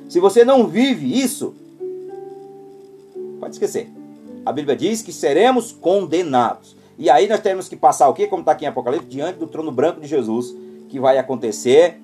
[0.08, 1.54] se você não vive isso,
[3.40, 3.90] pode esquecer
[4.44, 6.76] a Bíblia diz que seremos condenados.
[6.98, 8.26] E aí nós temos que passar o que?
[8.26, 10.54] Como está aqui em Apocalipse, diante do trono branco de Jesus,
[10.88, 11.98] que vai acontecer,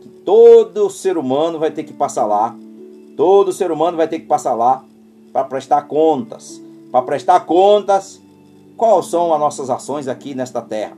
[0.00, 2.56] que todo ser humano vai ter que passar lá,
[3.20, 4.82] todo ser humano vai ter que passar lá
[5.30, 6.58] para prestar contas,
[6.90, 8.18] para prestar contas
[8.78, 10.96] quais são as nossas ações aqui nesta terra.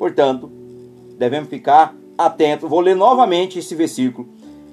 [0.00, 0.50] Portanto,
[1.16, 2.68] devemos ficar atentos.
[2.68, 4.26] Vou ler novamente esse versículo.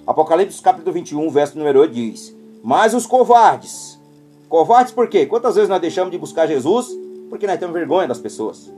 [0.08, 4.00] Apocalipse capítulo 21, verso número 8 diz: Mas os covardes
[4.50, 5.28] Covardes por quê?
[5.28, 6.88] Quantas vezes nós deixamos de buscar Jesus
[7.30, 8.72] porque nós temos vergonha das pessoas?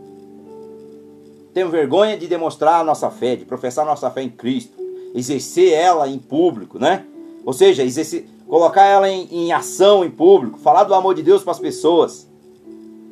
[1.53, 4.73] temos vergonha de demonstrar a nossa fé, de professar a nossa fé em Cristo,
[5.15, 7.05] exercer ela em público, né?
[7.45, 11.43] Ou seja, exercer, colocar ela em, em ação em público, falar do amor de Deus
[11.43, 12.27] para as pessoas.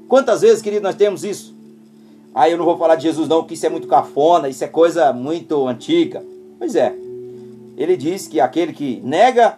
[0.07, 1.55] Quantas vezes, querido, nós temos isso?
[2.33, 4.63] Aí ah, eu não vou falar de Jesus não, porque isso é muito cafona, isso
[4.63, 6.23] é coisa muito antiga.
[6.57, 6.95] Pois é.
[7.75, 9.57] Ele diz que aquele que nega,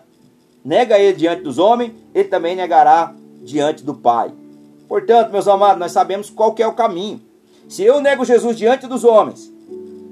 [0.64, 3.14] nega ele diante dos homens, ele também negará
[3.44, 4.32] diante do Pai.
[4.88, 7.22] Portanto, meus amados, nós sabemos qual que é o caminho.
[7.68, 9.51] Se eu nego Jesus diante dos homens,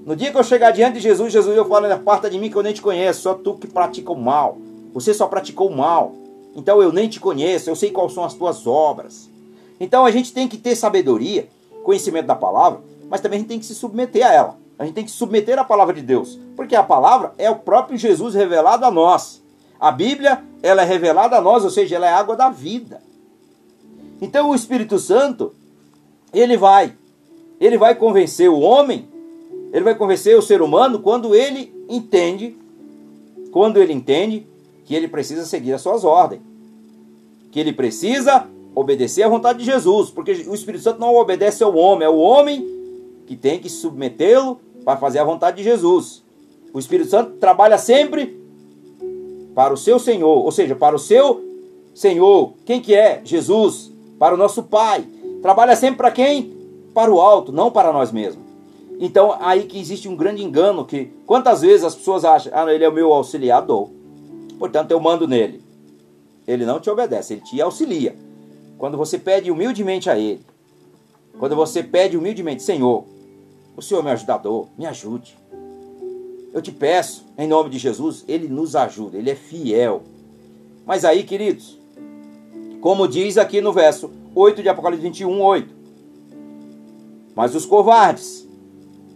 [0.09, 2.55] no dia que eu chegar diante de Jesus, Jesus eu falo, aparta de mim que
[2.55, 4.57] eu nem te conheço, só tu que pratica o mal.
[4.91, 6.15] Você só praticou o mal.
[6.55, 9.29] Então eu nem te conheço, eu sei quais são as tuas obras.
[9.79, 11.47] Então a gente tem que ter sabedoria,
[11.83, 14.57] conhecimento da palavra, mas também a gente tem que se submeter a ela.
[14.79, 17.57] A gente tem que se submeter à palavra de Deus, porque a palavra é o
[17.57, 19.43] próprio Jesus revelado a nós.
[19.79, 22.99] A Bíblia, ela é revelada a nós, ou seja, ela é água da vida.
[24.19, 25.53] Então o Espírito Santo,
[26.33, 26.95] ele vai
[27.59, 29.08] ele vai convencer o homem,
[29.71, 32.55] ele vai convencer o ser humano quando ele entende,
[33.51, 34.47] quando ele entende
[34.85, 36.41] que ele precisa seguir as suas ordens,
[37.51, 41.75] que ele precisa obedecer à vontade de Jesus, porque o Espírito Santo não obedece ao
[41.75, 42.65] homem, é o homem
[43.27, 46.23] que tem que submetê-lo para fazer a vontade de Jesus.
[46.73, 48.39] O Espírito Santo trabalha sempre
[49.53, 51.43] para o seu Senhor, ou seja, para o seu
[51.93, 52.53] Senhor.
[52.65, 53.21] Quem que é?
[53.23, 55.03] Jesus, para o nosso Pai.
[55.41, 56.59] Trabalha sempre para quem?
[56.93, 58.48] para o alto, não para nós mesmos.
[59.01, 62.83] Então, aí que existe um grande engano que quantas vezes as pessoas acham, ah, ele
[62.83, 63.89] é o meu auxiliador.
[64.59, 65.63] Portanto, eu mando nele.
[66.45, 68.13] Ele não te obedece, ele te auxilia.
[68.77, 70.45] Quando você pede humildemente a ele,
[71.37, 73.05] quando você pede humildemente, Senhor,
[73.77, 75.37] o Senhor é meu ajudador, me ajude.
[76.51, 80.01] Eu te peço, em nome de Jesus, ele nos ajuda, ele é fiel.
[80.85, 81.79] Mas aí, queridos,
[82.81, 85.73] como diz aqui no verso 8 de Apocalipse 21, 8,
[87.33, 88.48] mas os covardes,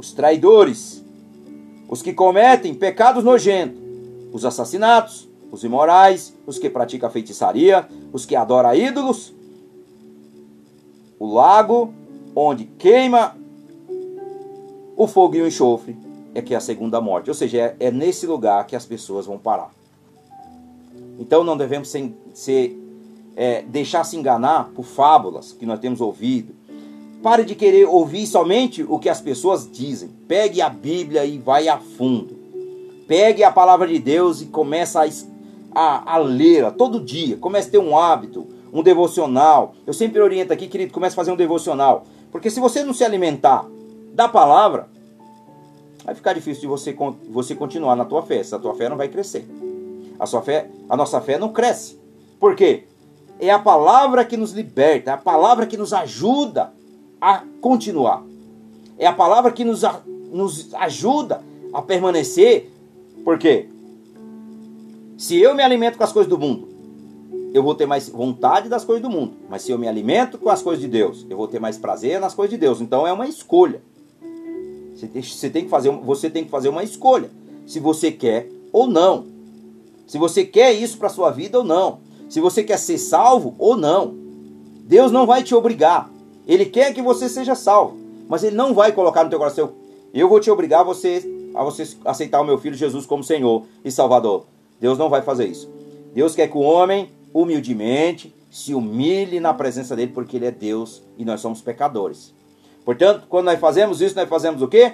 [0.03, 1.01] os traidores,
[1.87, 3.79] os que cometem pecados nojentos,
[4.33, 9.33] os assassinatos, os imorais, os que praticam feitiçaria, os que adoram ídolos,
[11.17, 11.93] o lago
[12.35, 13.37] onde queima
[14.97, 15.95] o fogo e o enxofre
[16.35, 17.29] é que é a segunda morte.
[17.29, 19.71] Ou seja, é, é nesse lugar que as pessoas vão parar.
[21.17, 22.77] Então não devemos ser, ser
[23.37, 26.53] é, deixar se enganar por fábulas que nós temos ouvido,
[27.23, 30.09] Pare de querer ouvir somente o que as pessoas dizem.
[30.27, 32.37] Pegue a Bíblia e vai a fundo.
[33.07, 34.97] Pegue a palavra de Deus e comece
[35.73, 37.37] a, a, a todo dia.
[37.37, 39.73] Comece a ter um hábito, um devocional.
[39.87, 42.05] Eu sempre oriento aqui, querido, comece a fazer um devocional.
[42.29, 43.65] Porque se você não se alimentar
[44.13, 44.89] da palavra,
[46.03, 46.93] vai ficar difícil de você,
[47.29, 48.41] você continuar na tua fé.
[48.51, 49.47] A tua fé não vai crescer.
[50.19, 51.97] A, sua fé, a nossa fé não cresce.
[52.37, 52.83] Por quê?
[53.39, 56.82] É a palavra que nos liberta, é a palavra que nos ajuda
[57.23, 58.21] a continuar.
[58.97, 59.81] É a palavra que nos,
[60.29, 62.69] nos ajuda a permanecer.
[63.23, 63.69] Por quê?
[65.17, 66.67] Se eu me alimento com as coisas do mundo,
[67.53, 69.35] eu vou ter mais vontade das coisas do mundo.
[69.49, 72.19] Mas se eu me alimento com as coisas de Deus, eu vou ter mais prazer
[72.19, 72.81] nas coisas de Deus.
[72.81, 73.81] Então é uma escolha.
[74.93, 77.31] Você tem que fazer, você tem que fazer uma escolha.
[77.65, 79.27] Se você quer ou não.
[80.05, 81.99] Se você quer isso para sua vida ou não.
[82.27, 84.13] Se você quer ser salvo ou não.
[84.85, 86.11] Deus não vai te obrigar.
[86.47, 89.73] Ele quer que você seja salvo, mas ele não vai colocar no teu coração,
[90.13, 93.65] eu vou te obrigar a você a você aceitar o meu filho Jesus como Senhor
[93.85, 94.45] e Salvador.
[94.79, 95.69] Deus não vai fazer isso.
[96.13, 101.01] Deus quer que o homem humildemente se humilhe na presença dele porque ele é Deus
[101.17, 102.33] e nós somos pecadores.
[102.83, 104.93] Portanto, quando nós fazemos isso, nós fazemos o quê?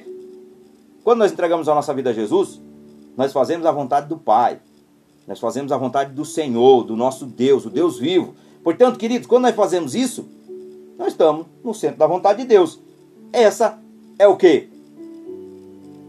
[1.04, 2.62] Quando nós entregamos a nossa vida a Jesus,
[3.18, 4.60] nós fazemos a vontade do Pai.
[5.28, 8.36] Nós fazemos a vontade do Senhor, do nosso Deus, o Deus vivo.
[8.64, 10.28] Portanto, queridos, quando nós fazemos isso,
[11.00, 12.78] nós estamos no centro da vontade de Deus.
[13.32, 13.80] Essa
[14.20, 14.68] é o que?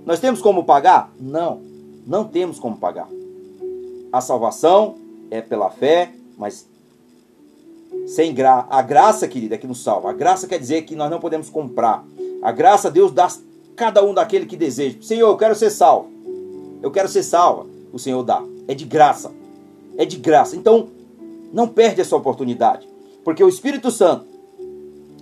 [0.04, 1.12] Nós temos como pagar?
[1.16, 1.60] Não,
[2.04, 3.08] não temos como pagar.
[4.12, 4.96] A salvação
[5.30, 6.68] é pela fé, mas
[8.08, 10.10] sem gra a graça, querida, é que nos salva.
[10.10, 12.04] A graça quer dizer que nós não podemos comprar.
[12.42, 13.32] A graça Deus dá a
[13.76, 14.98] cada um daquele que deseja.
[15.00, 16.10] Senhor, eu quero ser salvo.
[16.82, 17.64] Eu quero ser salva.
[17.92, 18.42] O Senhor dá.
[18.66, 19.30] É de graça.
[19.96, 20.56] É de graça.
[20.56, 20.88] Então,
[21.52, 22.88] não perde essa oportunidade.
[23.22, 24.29] Porque o Espírito Santo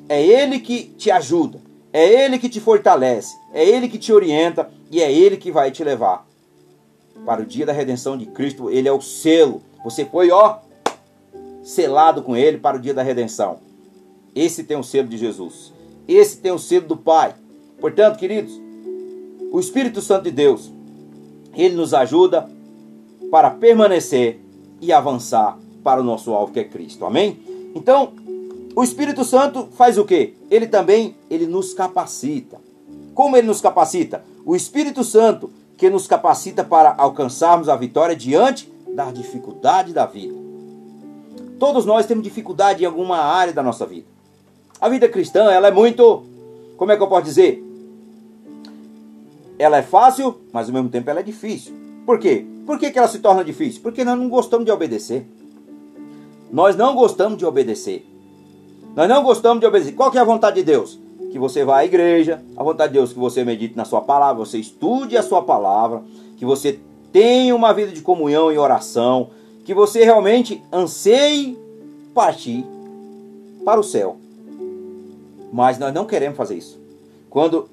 [0.09, 1.61] é Ele que te ajuda,
[1.93, 5.71] é Ele que te fortalece, é Ele que te orienta e é Ele que vai
[5.71, 6.27] te levar
[7.25, 8.71] para o dia da redenção de Cristo.
[8.71, 9.63] Ele é o selo.
[9.85, 10.59] Você foi, ó,
[11.63, 13.59] selado com Ele para o dia da redenção.
[14.35, 15.73] Esse tem o selo de Jesus.
[16.07, 17.35] Esse tem o selo do Pai.
[17.81, 18.59] Portanto, queridos,
[19.53, 20.73] o Espírito Santo de Deus,
[21.55, 22.49] ele nos ajuda
[23.31, 24.41] para permanecer
[24.81, 27.05] e avançar para o nosso alvo que é Cristo.
[27.05, 27.39] Amém?
[27.75, 28.13] Então,
[28.79, 30.35] o Espírito Santo faz o quê?
[30.49, 32.61] Ele também ele nos capacita.
[33.13, 34.23] Como ele nos capacita?
[34.47, 40.33] O Espírito Santo que nos capacita para alcançarmos a vitória diante da dificuldade da vida.
[41.59, 44.07] Todos nós temos dificuldade em alguma área da nossa vida.
[44.81, 46.23] A vida cristã, ela é muito,
[46.77, 47.61] como é que eu posso dizer?
[49.59, 51.75] Ela é fácil, mas ao mesmo tempo ela é difícil.
[52.07, 52.47] Por quê?
[52.65, 53.83] Por que, que ela se torna difícil?
[53.83, 55.27] Porque nós não gostamos de obedecer.
[56.53, 58.07] Nós não gostamos de obedecer.
[58.99, 59.93] Nós não gostamos de obedecer.
[59.93, 60.99] Qual que é a vontade de Deus?
[61.31, 62.43] Que você vá à igreja.
[62.57, 66.03] A vontade de Deus que você medite na sua palavra, você estude a sua palavra,
[66.37, 66.81] que você
[67.13, 69.31] tenha uma vida de comunhão e oração,
[69.65, 71.57] que você realmente anseie
[72.13, 72.67] partir
[73.65, 74.17] para o céu.
[75.53, 76.77] Mas nós não queremos fazer isso.
[77.31, 77.69] Quando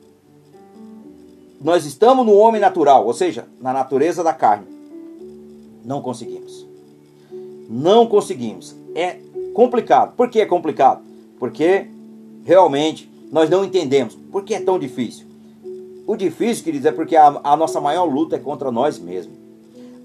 [1.59, 4.67] nós estamos no homem natural, ou seja, na natureza da carne,
[5.83, 6.67] não conseguimos.
[7.67, 8.75] Não conseguimos.
[8.93, 9.17] É
[9.55, 10.15] complicado.
[10.15, 11.04] Por que é complicado?
[11.39, 11.87] Porque
[12.43, 14.15] realmente nós não entendemos.
[14.31, 15.25] Por que é tão difícil?
[16.07, 19.35] O difícil, queridos, é porque a, a nossa maior luta é contra nós mesmos.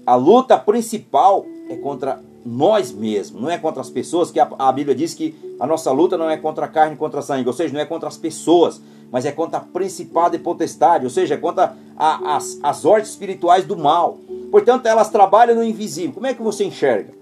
[0.05, 4.71] A luta principal é contra nós mesmos, não é contra as pessoas, que a, a,
[4.71, 7.53] Bíblia diz que a nossa luta não é contra a carne, contra a sangue, ou
[7.53, 11.35] seja, não é contra as pessoas, mas é contra a principado e potestade, ou seja,
[11.35, 14.17] é contra a, as, as ordens espirituais do mal.
[14.49, 16.13] Portanto, elas trabalham no invisível.
[16.13, 17.13] Como é que você enxerga?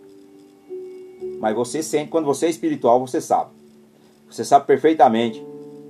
[1.41, 3.58] Mas você sente, quando você é espiritual, você sabe.
[4.29, 5.43] Você sabe perfeitamente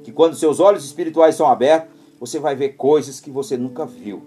[0.03, 4.21] que quando seus olhos espirituais são abertos, você vai ver coisas que você nunca viu.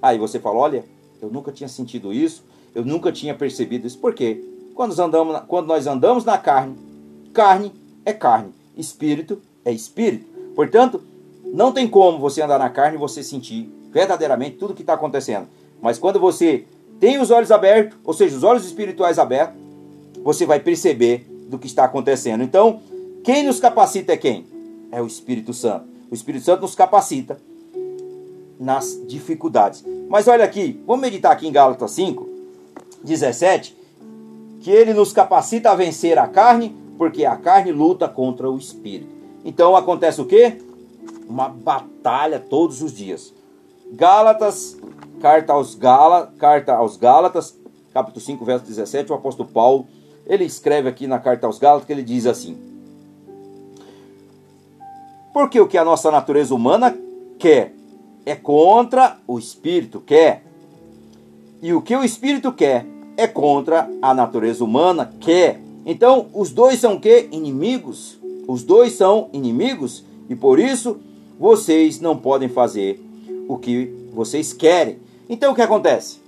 [0.00, 0.84] Aí você fala: olha,
[1.20, 2.44] eu nunca tinha sentido isso,
[2.74, 3.98] eu nunca tinha percebido isso.
[3.98, 4.44] Por quê?
[4.74, 6.76] Quando, andamos, quando nós andamos na carne,
[7.32, 7.72] carne
[8.04, 10.26] é carne, espírito é espírito.
[10.54, 11.00] Portanto,
[11.44, 14.94] não tem como você andar na carne e você sentir verdadeiramente tudo o que está
[14.94, 15.46] acontecendo.
[15.80, 16.64] Mas quando você
[16.98, 19.56] tem os olhos abertos, ou seja, os olhos espirituais abertos,
[20.22, 22.42] você vai perceber do que está acontecendo.
[22.42, 22.80] Então,
[23.24, 24.46] quem nos capacita é quem?
[24.92, 25.86] É o Espírito Santo.
[26.10, 27.40] O Espírito Santo nos capacita
[28.60, 29.82] nas dificuldades.
[30.08, 32.28] Mas olha aqui, vamos meditar aqui em Gálatas 5,
[33.02, 33.76] 17,
[34.60, 39.10] que ele nos capacita a vencer a carne, porque a carne luta contra o espírito.
[39.44, 40.58] Então acontece o quê?
[41.28, 43.32] Uma batalha todos os dias.
[43.92, 44.76] Gálatas
[45.20, 47.58] carta aos, Gala, carta aos Gálatas,
[47.94, 49.86] capítulo 5, verso 17, o apóstolo Paulo,
[50.26, 52.73] ele escreve aqui na carta aos Gálatas que ele diz assim:
[55.34, 56.96] Porque o que a nossa natureza humana
[57.40, 57.74] quer
[58.24, 60.44] é contra o espírito quer.
[61.60, 65.60] E o que o espírito quer é contra a natureza humana quer.
[65.84, 68.16] Então, os dois são que inimigos.
[68.46, 71.00] Os dois são inimigos e por isso
[71.38, 73.02] vocês não podem fazer
[73.48, 74.98] o que vocês querem.
[75.28, 76.20] Então o que acontece?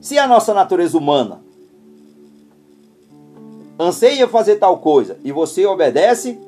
[0.00, 1.40] Se a nossa natureza humana
[3.78, 6.38] anseia fazer tal coisa e você obedece,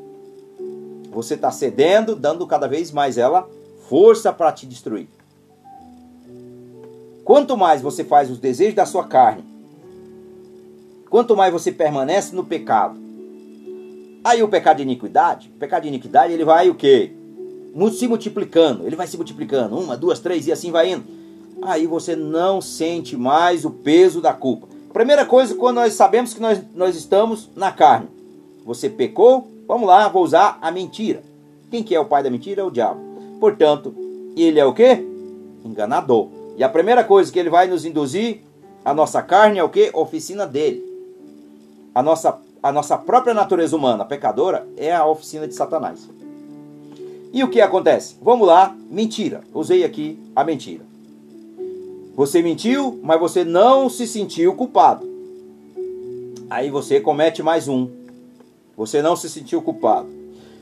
[1.10, 3.48] você está cedendo, dando cada vez mais ela
[3.88, 5.08] força para te destruir.
[7.24, 9.44] Quanto mais você faz os desejos da sua carne,
[11.08, 12.98] quanto mais você permanece no pecado.
[14.22, 17.12] Aí o pecado de iniquidade, o pecado de iniquidade, ele vai o quê?
[17.92, 21.04] se multiplicando, ele vai se multiplicando, uma, duas, três e assim vai indo.
[21.62, 24.66] Aí você não sente mais o peso da culpa.
[24.92, 28.08] Primeira coisa, quando nós sabemos que nós, nós estamos na carne.
[28.64, 31.22] Você pecou, vamos lá, vou usar a mentira.
[31.70, 32.60] Quem que é o pai da mentira?
[32.60, 33.00] É o diabo.
[33.38, 33.94] Portanto,
[34.36, 35.06] ele é o que?
[35.64, 36.26] Enganador.
[36.56, 38.40] E a primeira coisa que ele vai nos induzir,
[38.84, 39.92] a nossa carne é o que?
[39.94, 40.84] Oficina dele.
[41.94, 46.08] A nossa, a nossa própria natureza humana, pecadora, é a oficina de Satanás.
[47.32, 48.16] E o que acontece?
[48.20, 49.42] Vamos lá, mentira.
[49.54, 50.82] Usei aqui a mentira.
[52.16, 55.08] Você mentiu, mas você não se sentiu culpado.
[56.50, 57.99] Aí você comete mais um.
[58.80, 60.08] Você não se sentiu culpado.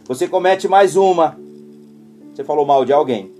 [0.08, 1.38] Você comete mais uma.
[2.34, 3.30] Você falou mal de alguém.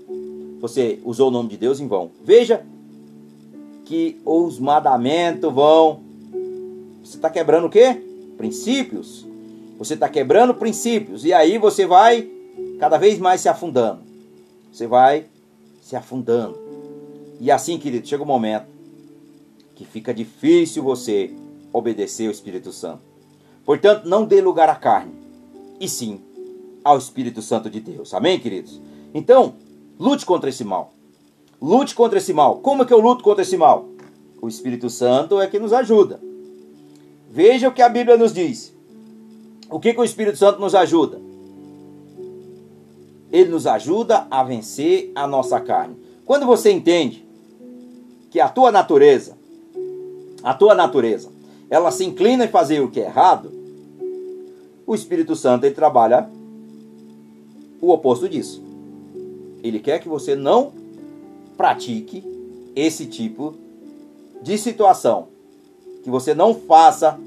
[0.61, 2.11] Você usou o nome de Deus em vão.
[2.23, 2.65] Veja
[3.83, 5.99] que os mandamentos vão.
[7.03, 8.01] Você está quebrando o quê?
[8.37, 9.27] Princípios.
[9.77, 11.25] Você está quebrando princípios.
[11.25, 12.29] E aí você vai
[12.79, 13.99] cada vez mais se afundando.
[14.71, 15.25] Você vai
[15.81, 16.57] se afundando.
[17.41, 18.67] E assim, querido, chega um momento
[19.75, 21.33] que fica difícil você
[21.73, 23.08] obedecer ao Espírito Santo.
[23.69, 25.13] Portanto, não dê lugar à carne,
[25.79, 26.19] e sim
[26.83, 28.15] ao Espírito Santo de Deus.
[28.15, 28.81] Amém, queridos?
[29.13, 29.53] Então,
[29.99, 30.91] lute contra esse mal.
[31.61, 32.61] Lute contra esse mal.
[32.61, 33.87] Como é que eu luto contra esse mal?
[34.41, 36.19] O Espírito Santo é que nos ajuda.
[37.29, 38.73] Veja o que a Bíblia nos diz.
[39.69, 41.21] O que, que o Espírito Santo nos ajuda?
[43.31, 45.95] ele nos ajuda a vencer a nossa carne.
[46.25, 47.23] Quando você entende
[48.31, 49.37] que a tua natureza,
[50.41, 51.29] a tua natureza,
[51.69, 53.58] ela se inclina em fazer o que é errado,
[54.89, 56.27] o Espírito Santo ele trabalha
[57.79, 58.59] o oposto disso.
[59.61, 60.73] Ele quer que você não
[61.55, 62.23] pratique
[62.75, 63.53] esse tipo
[64.41, 65.27] de situação.
[66.03, 67.19] Que você não faça,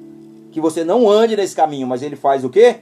[0.50, 2.80] que você não ande nesse caminho, mas ele faz o quê?